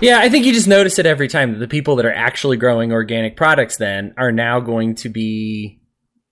yeah, 0.00 0.18
I 0.18 0.28
think 0.28 0.44
you 0.44 0.52
just 0.52 0.68
notice 0.68 0.98
it 0.98 1.06
every 1.06 1.28
time 1.28 1.52
that 1.52 1.58
the 1.58 1.68
people 1.68 1.96
that 1.96 2.06
are 2.06 2.12
actually 2.12 2.56
growing 2.56 2.92
organic 2.92 3.36
products 3.36 3.76
then 3.76 4.14
are 4.16 4.32
now 4.32 4.60
going 4.60 4.96
to 4.96 5.08
be, 5.08 5.80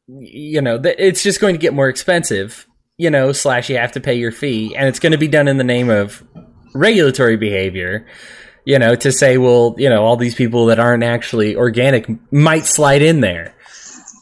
you 0.07 0.61
know, 0.61 0.81
it's 0.85 1.23
just 1.23 1.41
going 1.41 1.55
to 1.55 1.61
get 1.61 1.75
more 1.75 1.89
expensive, 1.89 2.67
you 2.97 3.11
know, 3.11 3.33
slash 3.33 3.71
you 3.71 3.79
have 3.79 3.93
to 3.93 4.01
pay 4.01 4.15
your 4.15 4.33
fee, 4.33 4.75
and 4.77 4.89
it's 4.89 4.99
going 4.99 5.13
to 5.13 5.19
be 5.19 5.29
done 5.29 5.49
in 5.49 5.57
the 5.57 5.65
name 5.65 5.91
of 5.91 6.23
regulatory 6.75 7.37
behavior, 7.37 8.07
you 8.65 8.79
know, 8.79 8.95
to 8.95 9.13
say, 9.13 9.39
well, 9.39 9.75
you 9.79 9.89
know, 9.89 10.05
all 10.05 10.17
these 10.17 10.35
people 10.35 10.67
that 10.67 10.79
aren't 10.79 11.05
actually 11.05 11.57
organic 11.57 12.07
might 12.33 12.67
slide 12.67 13.03
in 13.03 13.21
there. 13.21 13.55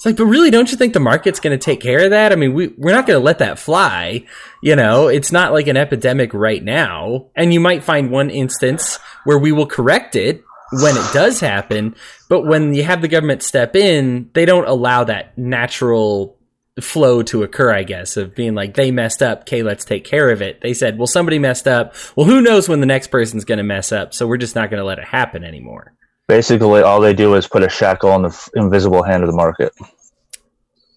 It's 0.01 0.07
like, 0.07 0.17
but 0.17 0.25
really, 0.25 0.51
don't 0.51 0.71
you 0.71 0.79
think 0.79 0.95
the 0.95 0.99
market's 0.99 1.41
going 1.41 1.53
to 1.59 1.63
take 1.63 1.83
care 1.83 2.05
of 2.05 2.11
that? 2.13 2.33
I 2.33 2.35
mean, 2.35 2.55
we, 2.55 2.69
we're 2.69 2.95
not 2.95 3.07
going 3.07 3.21
to 3.21 3.23
let 3.23 3.41
that 3.41 3.59
fly. 3.59 4.25
You 4.63 4.75
know, 4.75 5.09
it's 5.09 5.31
not 5.31 5.53
like 5.53 5.67
an 5.67 5.77
epidemic 5.77 6.33
right 6.33 6.65
now. 6.65 7.27
And 7.37 7.53
you 7.53 7.61
might 7.61 7.85
find 7.85 8.11
one 8.11 8.31
instance 8.31 8.99
where 9.25 9.37
we 9.37 9.53
will 9.53 9.67
correct 9.67 10.17
it 10.17 10.43
when 10.73 10.97
it 10.97 11.13
does 11.13 11.41
happen. 11.41 11.97
But 12.31 12.47
when 12.47 12.73
you 12.73 12.83
have 12.83 13.03
the 13.03 13.09
government 13.09 13.43
step 13.43 13.77
in, 13.77 14.31
they 14.33 14.47
don't 14.47 14.67
allow 14.67 15.05
that 15.05 15.37
natural 15.37 16.39
flow 16.81 17.23
to 17.25 17.43
occur, 17.43 17.71
I 17.71 17.83
guess, 17.83 18.17
of 18.17 18.35
being 18.35 18.55
like, 18.55 18.77
they 18.77 18.91
messed 18.91 19.23
up. 19.23 19.41
Okay, 19.41 19.63
let's 19.63 19.85
take 19.85 20.07
care 20.07 20.31
of 20.31 20.41
it. 20.41 20.63
They 20.63 20.73
said, 20.73 20.97
well, 20.97 21.09
somebody 21.09 21.39
messed 21.39 21.69
up. 21.69 21.95
Well, 22.17 22.25
who 22.25 22.41
knows 22.41 22.71
when 22.71 22.81
the 22.81 22.87
next 22.87 23.09
person's 23.09 23.45
going 23.45 23.59
to 23.59 23.65
mess 23.65 23.93
up? 23.93 24.15
So 24.15 24.27
we're 24.27 24.39
just 24.39 24.55
not 24.55 24.71
going 24.71 24.81
to 24.81 24.87
let 24.87 24.99
it 24.99 25.05
happen 25.05 25.45
anymore. 25.45 25.93
Basically, 26.31 26.81
all 26.81 27.01
they 27.01 27.13
do 27.13 27.35
is 27.35 27.49
put 27.49 27.65
a 27.65 27.69
shackle 27.69 28.09
on 28.09 28.23
the 28.23 28.51
invisible 28.55 29.03
hand 29.03 29.25
of 29.25 29.29
the 29.29 29.35
market. 29.35 29.73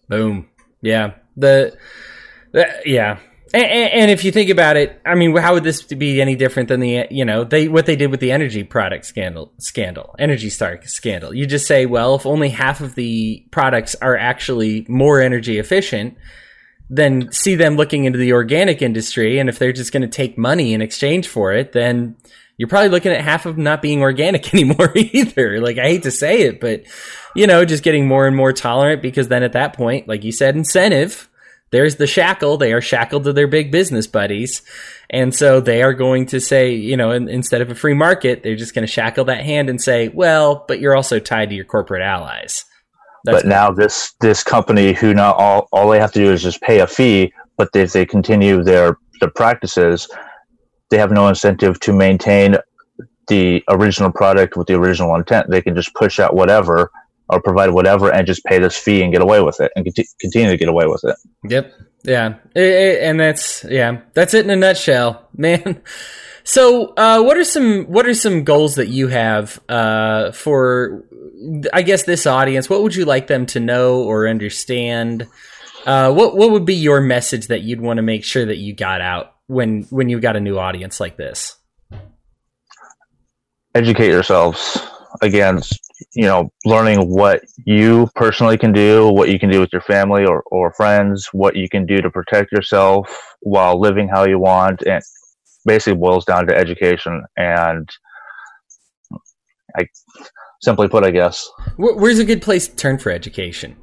Boom. 0.07 0.47
Yeah. 0.79 1.15
The, 1.35 1.75
the 2.51 2.67
yeah. 2.85 3.17
And, 3.51 3.65
and, 3.65 4.11
if 4.11 4.23
you 4.23 4.31
think 4.31 4.51
about 4.51 4.77
it, 4.77 5.01
I 5.03 5.15
mean, 5.15 5.35
how 5.35 5.55
would 5.55 5.63
this 5.63 5.81
be 5.81 6.21
any 6.21 6.35
different 6.35 6.69
than 6.69 6.81
the 6.81 7.07
you 7.09 7.25
know 7.25 7.43
they 7.45 7.67
what 7.67 7.87
they 7.87 7.95
did 7.95 8.11
with 8.11 8.19
the 8.19 8.31
energy 8.31 8.63
product 8.63 9.07
scandal 9.07 9.51
scandal 9.57 10.15
Energy 10.19 10.51
Star 10.51 10.79
scandal? 10.83 11.33
You 11.33 11.47
just 11.47 11.65
say, 11.65 11.87
well, 11.87 12.13
if 12.13 12.27
only 12.27 12.49
half 12.49 12.79
of 12.79 12.93
the 12.93 13.43
products 13.49 13.95
are 14.03 14.15
actually 14.15 14.85
more 14.87 15.19
energy 15.19 15.57
efficient, 15.57 16.15
then 16.89 17.31
see 17.31 17.55
them 17.55 17.75
looking 17.75 18.05
into 18.05 18.19
the 18.19 18.33
organic 18.33 18.81
industry, 18.81 19.39
and 19.39 19.49
if 19.49 19.59
they're 19.59 19.73
just 19.73 19.91
going 19.91 20.01
to 20.01 20.07
take 20.07 20.37
money 20.37 20.73
in 20.73 20.81
exchange 20.81 21.27
for 21.27 21.53
it, 21.53 21.71
then 21.71 22.15
you're 22.57 22.67
probably 22.67 22.89
looking 22.89 23.11
at 23.11 23.21
half 23.21 23.45
of 23.45 23.55
them 23.55 23.63
not 23.63 23.81
being 23.81 24.01
organic 24.01 24.53
anymore 24.53 24.91
either. 24.95 25.59
Like 25.59 25.77
I 25.77 25.83
hate 25.83 26.03
to 26.03 26.11
say 26.11 26.41
it, 26.41 26.59
but 26.59 26.83
you 27.35 27.47
know, 27.47 27.65
just 27.65 27.83
getting 27.83 28.07
more 28.07 28.27
and 28.27 28.35
more 28.35 28.53
tolerant 28.53 29.01
because 29.01 29.27
then 29.27 29.43
at 29.43 29.53
that 29.53 29.73
point, 29.73 30.07
like 30.07 30.23
you 30.23 30.31
said, 30.31 30.55
incentive. 30.55 31.29
There's 31.71 31.95
the 31.95 32.05
shackle. 32.05 32.57
They 32.57 32.71
are 32.71 32.81
shackled 32.81 33.23
to 33.23 33.33
their 33.33 33.47
big 33.47 33.71
business 33.71 34.05
buddies. 34.05 34.61
And 35.09 35.33
so 35.33 35.59
they 35.59 35.81
are 35.81 35.93
going 35.93 36.27
to 36.27 36.39
say, 36.39 36.75
you 36.75 36.95
know, 36.95 37.09
in, 37.09 37.27
instead 37.27 37.61
of 37.61 37.71
a 37.71 37.75
free 37.75 37.95
market, 37.95 38.43
they're 38.43 38.55
just 38.55 38.75
going 38.75 38.85
to 38.85 38.91
shackle 38.91 39.25
that 39.25 39.43
hand 39.43 39.71
and 39.71 39.81
say, 39.81 40.09
well, 40.09 40.65
but 40.67 40.79
you're 40.79 40.95
also 40.95 41.17
tied 41.17 41.49
to 41.49 41.55
your 41.55 41.65
corporate 41.65 42.03
allies. 42.03 42.65
That's 43.23 43.43
but 43.43 43.47
now 43.47 43.71
this 43.71 44.13
this 44.19 44.43
company 44.43 44.93
who 44.93 45.13
now 45.13 45.33
all, 45.33 45.67
all 45.71 45.89
they 45.89 45.99
have 45.99 46.11
to 46.13 46.19
do 46.19 46.31
is 46.31 46.43
just 46.43 46.61
pay 46.61 46.79
a 46.79 46.87
fee, 46.87 47.33
but 47.57 47.69
if 47.73 47.93
they 47.93 48.05
continue 48.05 48.63
their 48.63 48.97
their 49.19 49.29
practices, 49.29 50.09
they 50.89 50.97
have 50.97 51.11
no 51.11 51.27
incentive 51.27 51.79
to 51.81 51.93
maintain 51.93 52.57
the 53.27 53.63
original 53.69 54.11
product 54.11 54.57
with 54.57 54.67
the 54.67 54.73
original 54.73 55.15
intent. 55.15 55.49
They 55.49 55.61
can 55.61 55.75
just 55.75 55.93
push 55.93 56.19
out 56.19 56.35
whatever 56.35 56.91
or 57.29 57.41
provide 57.41 57.69
whatever 57.69 58.11
and 58.11 58.27
just 58.27 58.43
pay 58.43 58.59
this 58.59 58.77
fee 58.77 59.01
and 59.01 59.13
get 59.13 59.21
away 59.21 59.41
with 59.41 59.61
it 59.61 59.71
and 59.75 59.87
continue 60.19 60.49
to 60.49 60.57
get 60.57 60.67
away 60.67 60.85
with 60.87 61.03
it. 61.05 61.15
Yep. 61.49 61.73
Yeah, 62.03 62.35
it, 62.53 62.63
it, 62.63 63.03
and 63.03 63.19
that's 63.19 63.63
yeah, 63.63 64.01
that's 64.13 64.33
it 64.33 64.45
in 64.45 64.51
a 64.51 64.57
nutshell, 64.57 65.29
man. 65.37 65.81
So, 66.43 66.93
uh, 66.95 67.21
what 67.21 67.37
are 67.37 67.45
some 67.45 67.85
what 67.85 68.05
are 68.05 68.13
some 68.13 68.43
goals 68.43 68.75
that 68.75 68.89
you 68.89 69.07
have 69.07 69.61
uh, 69.69 70.31
for, 70.31 71.05
I 71.71 71.81
guess, 71.81 72.03
this 72.03 72.27
audience? 72.27 72.69
What 72.69 72.83
would 72.83 72.95
you 72.95 73.05
like 73.05 73.27
them 73.27 73.45
to 73.47 73.59
know 73.59 74.03
or 74.03 74.27
understand? 74.27 75.27
Uh, 75.85 76.11
what 76.11 76.35
what 76.35 76.51
would 76.51 76.65
be 76.65 76.75
your 76.75 76.99
message 77.01 77.47
that 77.47 77.61
you'd 77.61 77.81
want 77.81 77.97
to 77.97 78.03
make 78.03 78.23
sure 78.23 78.45
that 78.45 78.57
you 78.57 78.75
got 78.75 78.99
out 78.99 79.35
when 79.47 79.83
when 79.83 80.09
you 80.09 80.19
got 80.19 80.35
a 80.35 80.41
new 80.41 80.57
audience 80.57 80.99
like 80.99 81.15
this? 81.15 81.55
Educate 83.73 84.09
yourselves 84.09 84.85
against 85.21 85.79
you 86.13 86.23
know 86.23 86.49
learning 86.65 87.09
what 87.09 87.41
you 87.65 88.09
personally 88.15 88.57
can 88.57 88.73
do, 88.73 89.07
what 89.07 89.29
you 89.29 89.39
can 89.39 89.49
do 89.49 89.61
with 89.61 89.71
your 89.71 89.81
family 89.81 90.25
or 90.25 90.43
or 90.47 90.73
friends, 90.73 91.29
what 91.31 91.55
you 91.55 91.69
can 91.69 91.85
do 91.85 91.97
to 92.01 92.09
protect 92.09 92.51
yourself 92.51 93.35
while 93.39 93.79
living 93.79 94.09
how 94.09 94.25
you 94.25 94.39
want, 94.39 94.81
and 94.83 95.01
basically 95.65 95.97
boils 95.97 96.25
down 96.25 96.47
to 96.47 96.55
education 96.55 97.23
and 97.37 97.89
I 99.77 99.87
simply 100.61 100.87
put, 100.87 101.03
I 101.03 101.11
guess. 101.11 101.49
Where's 101.77 102.19
a 102.19 102.25
good 102.25 102.41
place 102.41 102.67
to 102.67 102.75
turn 102.75 102.97
for 102.97 103.11
education? 103.11 103.75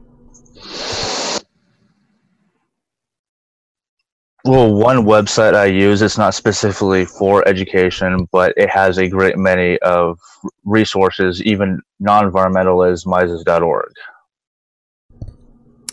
Well, 4.45 4.73
one 4.73 5.05
website 5.05 5.55
I 5.55 5.67
use, 5.67 6.01
it's 6.01 6.17
not 6.17 6.35
specifically 6.35 7.05
for 7.05 7.47
education, 7.47 8.27
but 8.33 8.55
it 8.57 8.71
has 8.71 8.97
a 8.97 9.07
great 9.07 9.37
many 9.37 9.79
of 9.81 10.19
resources, 10.65 11.43
even 11.43 11.81
non-environmental 11.99 12.83
is 12.85 13.07
Mises.org. 13.07 13.93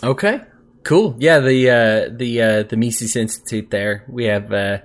Okay, 0.02 0.42
cool. 0.84 1.16
Yeah, 1.20 1.40
the 1.40 1.70
uh, 1.70 2.16
the 2.16 2.42
uh, 2.42 2.64
the 2.64 2.78
Mises 2.78 3.18
Institute 3.18 3.70
there. 3.70 4.06
We 4.08 4.26
have 4.26 4.54
uh, 4.54 4.78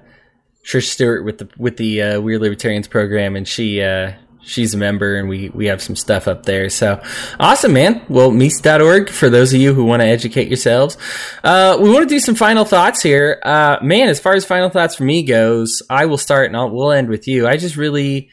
Trish 0.65 0.89
Stewart 0.89 1.25
with 1.25 1.39
the 1.39 1.49
with 1.57 1.77
the 1.77 2.03
uh, 2.03 2.21
We 2.21 2.35
Are 2.35 2.39
Libertarians 2.39 2.89
program, 2.89 3.37
and 3.37 3.47
she 3.47 3.83
uh, 3.83 4.13
she's 4.43 4.75
a 4.75 4.77
member, 4.79 5.17
and 5.17 5.29
we 5.29 5.49
we 5.51 5.67
have 5.67 5.83
some 5.83 5.97
stuff 5.97 6.29
up 6.29 6.47
there. 6.47 6.69
So 6.69 7.03
awesome, 7.41 7.73
man. 7.73 8.03
Well, 8.09 8.31
Mises.org 8.31 9.11
for 9.11 9.29
those 9.29 9.53
of 9.53 9.61
you 9.61 9.75
who 9.75 9.85
want 9.85 10.03
to 10.03 10.07
educate 10.07 10.49
yourselves. 10.49 10.97
Uh, 11.43 11.79
we 11.81 11.91
want 11.91 12.09
to 12.09 12.15
do 12.15 12.21
some 12.21 12.35
final 12.35 12.65
thoughts 12.65 13.03
here, 13.03 13.41
uh, 13.45 13.79
man. 13.83 14.09
As 14.09 14.21
far 14.21 14.35
as 14.35 14.45
final 14.45 14.71
thoughts 14.71 14.95
for 14.95 15.05
me 15.05 15.23
goes, 15.23 15.83
I 15.91 16.07
will 16.07 16.19
start, 16.19 16.47
and 16.47 16.57
I'll, 16.57 16.71
we'll 16.71 16.93
end 16.93 17.09
with 17.09 17.27
you. 17.27 17.47
I 17.47 17.57
just 17.57 17.77
really. 17.77 18.31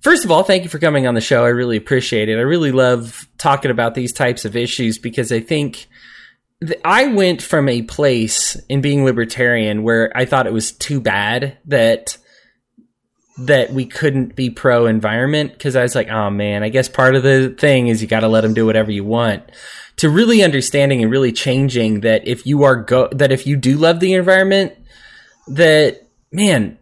First 0.00 0.24
of 0.24 0.32
all, 0.32 0.42
thank 0.42 0.64
you 0.64 0.68
for 0.68 0.80
coming 0.80 1.06
on 1.06 1.14
the 1.14 1.20
show. 1.20 1.44
I 1.44 1.50
really 1.50 1.76
appreciate 1.76 2.28
it. 2.28 2.36
I 2.36 2.40
really 2.40 2.72
love 2.72 3.28
talking 3.38 3.70
about 3.70 3.94
these 3.94 4.12
types 4.12 4.44
of 4.44 4.56
issues 4.56 4.98
because 4.98 5.30
I 5.30 5.38
think 5.38 5.86
I 6.84 7.08
went 7.08 7.42
from 7.42 7.68
a 7.68 7.82
place 7.82 8.56
in 8.68 8.80
being 8.80 9.04
libertarian 9.04 9.82
where 9.82 10.12
I 10.14 10.24
thought 10.24 10.46
it 10.46 10.52
was 10.52 10.72
too 10.72 11.00
bad 11.00 11.58
that 11.66 12.18
that 13.38 13.72
we 13.72 13.86
couldn't 13.86 14.36
be 14.36 14.50
pro 14.50 14.86
environment 14.86 15.52
because 15.52 15.74
I 15.74 15.82
was 15.82 15.94
like, 15.94 16.08
oh 16.08 16.30
man, 16.30 16.62
I 16.62 16.68
guess 16.68 16.88
part 16.88 17.14
of 17.14 17.22
the 17.22 17.54
thing 17.58 17.88
is 17.88 18.02
you 18.02 18.08
got 18.08 18.20
to 18.20 18.28
let 18.28 18.42
them 18.42 18.54
do 18.54 18.66
whatever 18.66 18.90
you 18.90 19.04
want. 19.04 19.42
To 19.96 20.10
really 20.10 20.42
understanding 20.42 21.02
and 21.02 21.10
really 21.10 21.32
changing 21.32 22.00
that 22.00 22.26
if 22.26 22.46
you 22.46 22.62
are 22.64 22.76
go 22.76 23.08
that 23.12 23.32
if 23.32 23.46
you 23.46 23.56
do 23.56 23.76
love 23.76 24.00
the 24.00 24.14
environment, 24.14 24.74
that 25.48 26.06
man, 26.30 26.78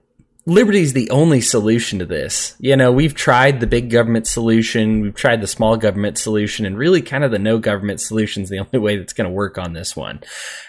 liberty 0.50 0.80
is 0.80 0.92
the 0.92 1.10
only 1.10 1.40
solution 1.40 2.00
to 2.00 2.04
this. 2.04 2.56
You 2.58 2.76
know, 2.76 2.90
we've 2.90 3.14
tried 3.14 3.60
the 3.60 3.66
big 3.66 3.88
government 3.88 4.26
solution, 4.26 5.00
we've 5.00 5.14
tried 5.14 5.40
the 5.40 5.46
small 5.46 5.76
government 5.76 6.18
solution, 6.18 6.66
and 6.66 6.76
really 6.76 7.00
kind 7.02 7.22
of 7.22 7.30
the 7.30 7.38
no 7.38 7.58
government 7.58 8.00
solution 8.00 8.42
is 8.42 8.50
the 8.50 8.58
only 8.72 8.78
way 8.78 8.96
that's 8.96 9.12
going 9.12 9.28
to 9.28 9.34
work 9.34 9.58
on 9.58 9.72
this 9.72 9.96
one. 9.96 10.20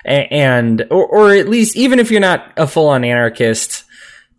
And, 0.05 0.85
or, 0.91 1.05
or 1.07 1.33
at 1.33 1.49
least, 1.49 1.75
even 1.75 1.99
if 1.99 2.11
you're 2.11 2.21
not 2.21 2.53
a 2.57 2.67
full 2.67 2.89
on 2.89 3.03
anarchist, 3.03 3.83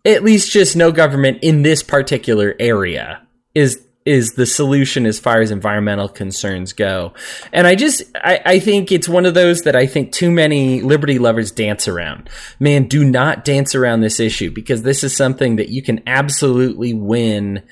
at 0.05 0.23
least 0.23 0.51
just 0.51 0.75
no 0.75 0.91
government 0.91 1.39
in 1.41 1.61
this 1.61 1.83
particular 1.83 2.55
area 2.59 3.21
is 3.53 3.85
is 4.05 4.33
the 4.33 4.45
solution 4.45 5.05
as 5.05 5.19
far 5.19 5.41
as 5.41 5.51
environmental 5.51 6.09
concerns 6.09 6.73
go. 6.73 7.13
And 7.51 7.65
I 7.65 7.75
just, 7.75 8.03
I, 8.15 8.39
I, 8.45 8.59
think 8.59 8.91
it's 8.91 9.07
one 9.07 9.25
of 9.25 9.33
those 9.33 9.61
that 9.61 9.75
I 9.75 9.87
think 9.87 10.11
too 10.11 10.29
many 10.29 10.81
liberty 10.81 11.19
lovers 11.19 11.51
dance 11.51 11.87
around. 11.87 12.29
Man, 12.59 12.87
do 12.87 13.05
not 13.05 13.45
dance 13.45 13.75
around 13.75 14.01
this 14.01 14.19
issue 14.19 14.51
because 14.51 14.83
this 14.83 15.03
is 15.03 15.15
something 15.15 15.55
that 15.55 15.69
you 15.69 15.81
can 15.81 16.03
absolutely 16.05 16.93
win 16.93 17.63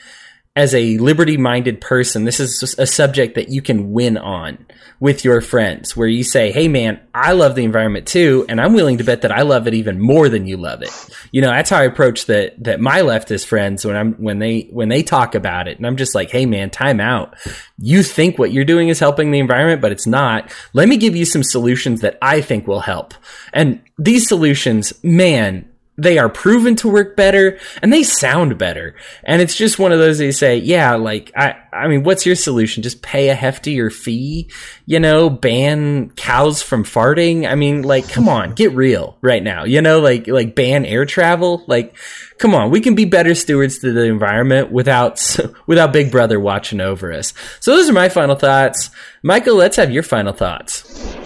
as 0.56 0.76
a 0.76 0.98
liberty 0.98 1.38
minded 1.38 1.80
person, 1.80 2.26
this 2.26 2.39
is 2.39 2.76
a 2.78 2.86
subject 2.86 3.36
that 3.36 3.50
you 3.50 3.62
can 3.62 3.94
win 3.94 4.17
on 4.17 4.65
with 5.01 5.25
your 5.25 5.41
friends, 5.41 5.97
where 5.97 6.07
you 6.07 6.23
say, 6.23 6.51
Hey 6.51 6.67
man, 6.67 7.01
I 7.13 7.33
love 7.33 7.55
the 7.55 7.63
environment 7.63 8.07
too, 8.07 8.45
and 8.47 8.61
I'm 8.61 8.73
willing 8.73 8.99
to 8.99 9.03
bet 9.03 9.23
that 9.23 9.31
I 9.31 9.41
love 9.41 9.67
it 9.67 9.73
even 9.73 9.99
more 9.99 10.29
than 10.29 10.45
you 10.45 10.57
love 10.57 10.83
it. 10.83 10.91
You 11.31 11.41
know, 11.41 11.49
that's 11.49 11.71
how 11.71 11.79
I 11.79 11.85
approach 11.85 12.27
that, 12.27 12.63
that 12.63 12.79
my 12.79 12.99
leftist 12.99 13.45
friends 13.45 13.83
when 13.83 13.95
I'm, 13.95 14.13
when 14.13 14.37
they, 14.37 14.69
when 14.71 14.89
they 14.89 15.01
talk 15.01 15.33
about 15.33 15.67
it. 15.67 15.77
And 15.77 15.87
I'm 15.87 15.97
just 15.97 16.13
like, 16.13 16.29
Hey 16.29 16.45
man, 16.45 16.69
time 16.69 17.01
out. 17.01 17.35
You 17.79 18.03
think 18.03 18.37
what 18.37 18.53
you're 18.53 18.63
doing 18.63 18.89
is 18.89 18.99
helping 18.99 19.31
the 19.31 19.39
environment, 19.39 19.81
but 19.81 19.91
it's 19.91 20.05
not. 20.05 20.53
Let 20.73 20.87
me 20.87 20.97
give 20.97 21.15
you 21.15 21.25
some 21.25 21.43
solutions 21.43 22.01
that 22.01 22.19
I 22.21 22.41
think 22.41 22.67
will 22.67 22.81
help. 22.81 23.15
And 23.53 23.81
these 23.97 24.27
solutions, 24.27 24.93
man, 25.03 25.67
they 26.01 26.17
are 26.17 26.29
proven 26.29 26.75
to 26.77 26.89
work 26.89 27.15
better 27.15 27.59
and 27.81 27.93
they 27.93 28.03
sound 28.03 28.57
better. 28.57 28.95
And 29.23 29.41
it's 29.41 29.55
just 29.55 29.79
one 29.79 29.91
of 29.91 29.99
those 29.99 30.19
you 30.19 30.31
say, 30.31 30.57
yeah, 30.57 30.95
like, 30.95 31.31
I, 31.35 31.55
I 31.71 31.87
mean, 31.87 32.03
what's 32.03 32.25
your 32.25 32.35
solution? 32.35 32.83
Just 32.83 33.01
pay 33.01 33.29
a 33.29 33.35
heftier 33.35 33.91
fee, 33.91 34.49
you 34.85 34.99
know, 34.99 35.29
ban 35.29 36.09
cows 36.11 36.61
from 36.61 36.83
farting. 36.83 37.47
I 37.49 37.55
mean, 37.55 37.83
like, 37.83 38.09
come 38.09 38.27
on, 38.27 38.53
get 38.53 38.73
real 38.73 39.17
right 39.21 39.43
now, 39.43 39.63
you 39.63 39.81
know, 39.81 39.99
like, 39.99 40.27
like 40.27 40.55
ban 40.55 40.85
air 40.85 41.05
travel. 41.05 41.63
Like, 41.67 41.95
come 42.39 42.55
on, 42.55 42.71
we 42.71 42.81
can 42.81 42.95
be 42.95 43.05
better 43.05 43.35
stewards 43.35 43.79
to 43.79 43.91
the 43.91 44.05
environment 44.05 44.71
without, 44.71 45.37
without 45.67 45.93
big 45.93 46.11
brother 46.11 46.39
watching 46.39 46.81
over 46.81 47.13
us. 47.13 47.33
So 47.59 47.75
those 47.75 47.89
are 47.89 47.93
my 47.93 48.09
final 48.09 48.35
thoughts. 48.35 48.89
Michael, 49.23 49.55
let's 49.55 49.77
have 49.77 49.91
your 49.91 50.03
final 50.03 50.33
thoughts. 50.33 51.20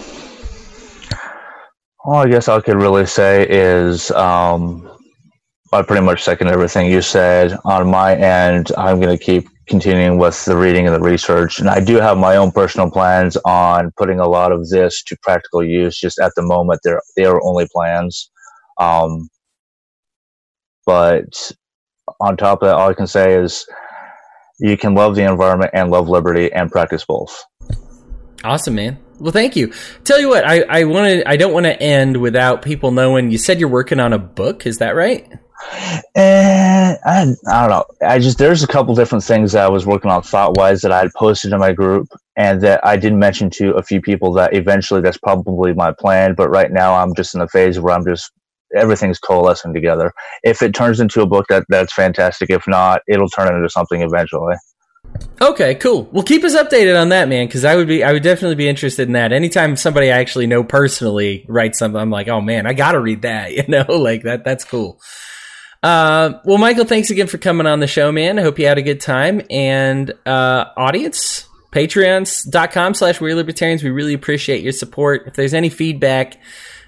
All 2.05 2.17
I 2.17 2.27
guess 2.27 2.47
I 2.47 2.61
could 2.61 2.75
really 2.75 3.07
say 3.07 3.47
is 3.49 4.11
um, 4.11 4.87
I 5.73 5.81
pretty 5.81 6.05
much 6.05 6.21
second 6.21 6.49
everything 6.49 6.91
you 6.91 7.01
said. 7.01 7.57
On 7.65 7.89
my 7.89 8.15
end, 8.15 8.71
I'm 8.77 8.99
going 8.99 9.17
to 9.17 9.23
keep 9.23 9.47
continuing 9.67 10.19
with 10.19 10.45
the 10.45 10.55
reading 10.55 10.85
and 10.85 10.95
the 10.95 10.99
research. 10.99 11.57
And 11.57 11.67
I 11.67 11.79
do 11.79 11.95
have 11.95 12.15
my 12.19 12.35
own 12.35 12.51
personal 12.51 12.91
plans 12.91 13.37
on 13.37 13.91
putting 13.97 14.19
a 14.19 14.27
lot 14.27 14.51
of 14.51 14.69
this 14.69 15.01
to 15.07 15.17
practical 15.23 15.63
use. 15.63 15.99
Just 15.99 16.19
at 16.19 16.31
the 16.35 16.43
moment, 16.43 16.79
they're, 16.83 17.01
they 17.17 17.25
are 17.25 17.43
only 17.43 17.67
plans. 17.73 18.29
Um, 18.79 19.27
but 20.85 21.51
on 22.19 22.37
top 22.37 22.61
of 22.61 22.67
that, 22.67 22.75
all 22.75 22.89
I 22.89 22.93
can 22.93 23.07
say 23.07 23.33
is 23.33 23.65
you 24.59 24.77
can 24.77 24.93
love 24.93 25.15
the 25.15 25.23
environment 25.23 25.71
and 25.73 25.89
love 25.89 26.07
liberty 26.07 26.53
and 26.53 26.71
practice 26.71 27.03
both. 27.03 27.43
Awesome, 28.43 28.75
man. 28.75 28.99
Well, 29.19 29.31
thank 29.31 29.55
you. 29.55 29.73
Tell 30.03 30.19
you 30.19 30.29
what, 30.29 30.45
I, 30.45 30.61
I 30.63 30.83
want 30.85 31.07
to. 31.07 31.29
I 31.29 31.37
don't 31.37 31.53
want 31.53 31.65
to 31.65 31.81
end 31.81 32.17
without 32.17 32.61
people 32.61 32.91
knowing. 32.91 33.31
You 33.31 33.37
said 33.37 33.59
you're 33.59 33.69
working 33.69 33.99
on 33.99 34.13
a 34.13 34.19
book. 34.19 34.65
Is 34.65 34.79
that 34.79 34.95
right? 34.95 35.27
And 36.15 36.97
I, 37.05 37.21
I 37.47 37.67
don't 37.67 37.69
know. 37.69 37.85
I 38.07 38.19
just 38.19 38.37
there's 38.37 38.63
a 38.63 38.67
couple 38.67 38.93
different 38.93 39.23
things 39.23 39.53
that 39.53 39.65
I 39.65 39.69
was 39.69 39.85
working 39.85 40.11
on 40.11 40.21
thought 40.21 40.57
wise 40.57 40.81
that 40.81 40.91
I 40.91 40.99
had 40.99 41.13
posted 41.15 41.53
in 41.53 41.59
my 41.59 41.73
group 41.73 42.07
and 42.35 42.61
that 42.61 42.85
I 42.85 42.97
did 42.97 43.13
mention 43.13 43.49
to 43.51 43.73
a 43.75 43.83
few 43.83 44.01
people 44.01 44.33
that 44.33 44.53
eventually 44.53 45.01
that's 45.01 45.17
probably 45.17 45.73
my 45.73 45.93
plan. 45.93 46.35
But 46.35 46.49
right 46.49 46.71
now 46.71 46.93
I'm 46.95 47.15
just 47.15 47.35
in 47.35 47.41
a 47.41 47.47
phase 47.47 47.79
where 47.79 47.93
I'm 47.93 48.05
just 48.05 48.31
everything's 48.75 49.19
coalescing 49.19 49.73
together. 49.73 50.11
If 50.43 50.61
it 50.61 50.75
turns 50.75 50.99
into 50.99 51.21
a 51.21 51.27
book, 51.27 51.47
that 51.49 51.65
that's 51.69 51.93
fantastic. 51.93 52.49
If 52.49 52.67
not, 52.67 53.01
it'll 53.07 53.29
turn 53.29 53.53
into 53.53 53.69
something 53.69 54.01
eventually. 54.01 54.55
Okay, 55.41 55.75
cool. 55.75 56.07
Well, 56.11 56.23
keep 56.23 56.43
us 56.43 56.55
updated 56.55 56.99
on 56.99 57.09
that, 57.09 57.27
man, 57.27 57.45
because 57.45 57.65
I 57.65 57.75
would 57.75 57.87
be, 57.87 58.03
I 58.03 58.13
would 58.13 58.23
definitely 58.23 58.55
be 58.55 58.69
interested 58.69 59.07
in 59.07 59.13
that. 59.13 59.33
Anytime 59.33 59.75
somebody 59.75 60.11
I 60.11 60.19
actually 60.19 60.47
know 60.47 60.63
personally 60.63 61.45
writes 61.47 61.79
something, 61.79 61.99
I'm 61.99 62.09
like, 62.09 62.27
oh 62.27 62.41
man, 62.41 62.65
I 62.65 62.73
got 62.73 62.93
to 62.93 62.99
read 62.99 63.23
that. 63.23 63.51
You 63.55 63.63
know, 63.67 63.85
like 63.87 64.23
that. 64.23 64.43
That's 64.43 64.65
cool. 64.65 64.99
Uh, 65.81 66.39
well, 66.45 66.57
Michael, 66.57 66.85
thanks 66.85 67.09
again 67.09 67.27
for 67.27 67.37
coming 67.37 67.67
on 67.67 67.79
the 67.79 67.87
show, 67.87 68.11
man. 68.11 68.39
I 68.39 68.41
hope 68.41 68.59
you 68.59 68.65
had 68.65 68.77
a 68.77 68.81
good 68.81 68.99
time. 68.99 69.41
And 69.49 70.11
uh, 70.25 70.65
audience, 70.75 71.47
patreons.com 71.71 72.95
slash 72.95 73.21
we 73.21 73.31
are 73.31 73.35
libertarians. 73.35 73.83
We 73.83 73.91
really 73.91 74.13
appreciate 74.13 74.63
your 74.63 74.73
support. 74.73 75.27
If 75.27 75.35
there's 75.35 75.53
any 75.53 75.69
feedback, 75.69 76.37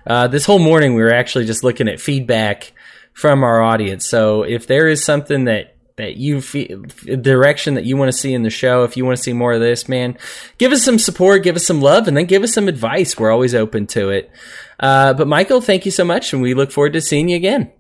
uh, 0.06 0.28
this 0.28 0.46
whole 0.46 0.60
morning 0.60 0.96
we 0.96 1.04
were 1.04 1.14
actually 1.14 1.46
just 1.46 1.64
looking 1.64 1.88
at 1.88 2.02
feedback 2.02 2.74
from 3.14 3.44
our 3.44 3.62
audience. 3.62 4.06
So 4.06 4.44
if 4.44 4.68
there 4.68 4.88
is 4.88 5.04
something 5.04 5.46
that 5.46 5.77
that 5.98 6.18
you 6.18 6.42
feel 6.42 6.84
direction 7.22 7.74
that 7.74 7.86
you 7.86 7.98
want 7.98 8.12
to 8.12 8.18
see 8.18 8.34
in 8.34 8.44
the 8.44 8.50
show. 8.50 8.84
If 8.84 8.98
you 8.98 9.06
want 9.06 9.18
to 9.18 9.24
see 9.24 9.34
more 9.34 9.54
of 9.54 9.60
this, 9.60 9.90
man, 9.90 10.18
give 10.58 10.72
us 10.72 10.84
some 10.84 10.98
support, 11.00 11.44
give 11.44 11.56
us 11.56 11.66
some 11.66 11.82
love, 11.82 12.08
and 12.08 12.16
then 12.16 12.26
give 12.26 12.44
us 12.44 12.54
some 12.54 12.68
advice. 12.68 13.18
We're 13.18 13.32
always 13.32 13.54
open 13.54 13.88
to 13.88 14.10
it. 14.10 14.32
Uh, 14.80 15.14
but 15.14 15.28
Michael, 15.28 15.62
thank 15.62 15.86
you 15.86 15.92
so 15.92 16.06
much, 16.06 16.34
and 16.34 16.42
we 16.42 16.54
look 16.54 16.72
forward 16.72 16.94
to 16.94 17.02
seeing 17.02 17.30
you 17.30 17.36
again. 17.36 17.72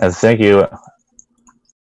Thank 0.00 0.40
you. 0.40 0.66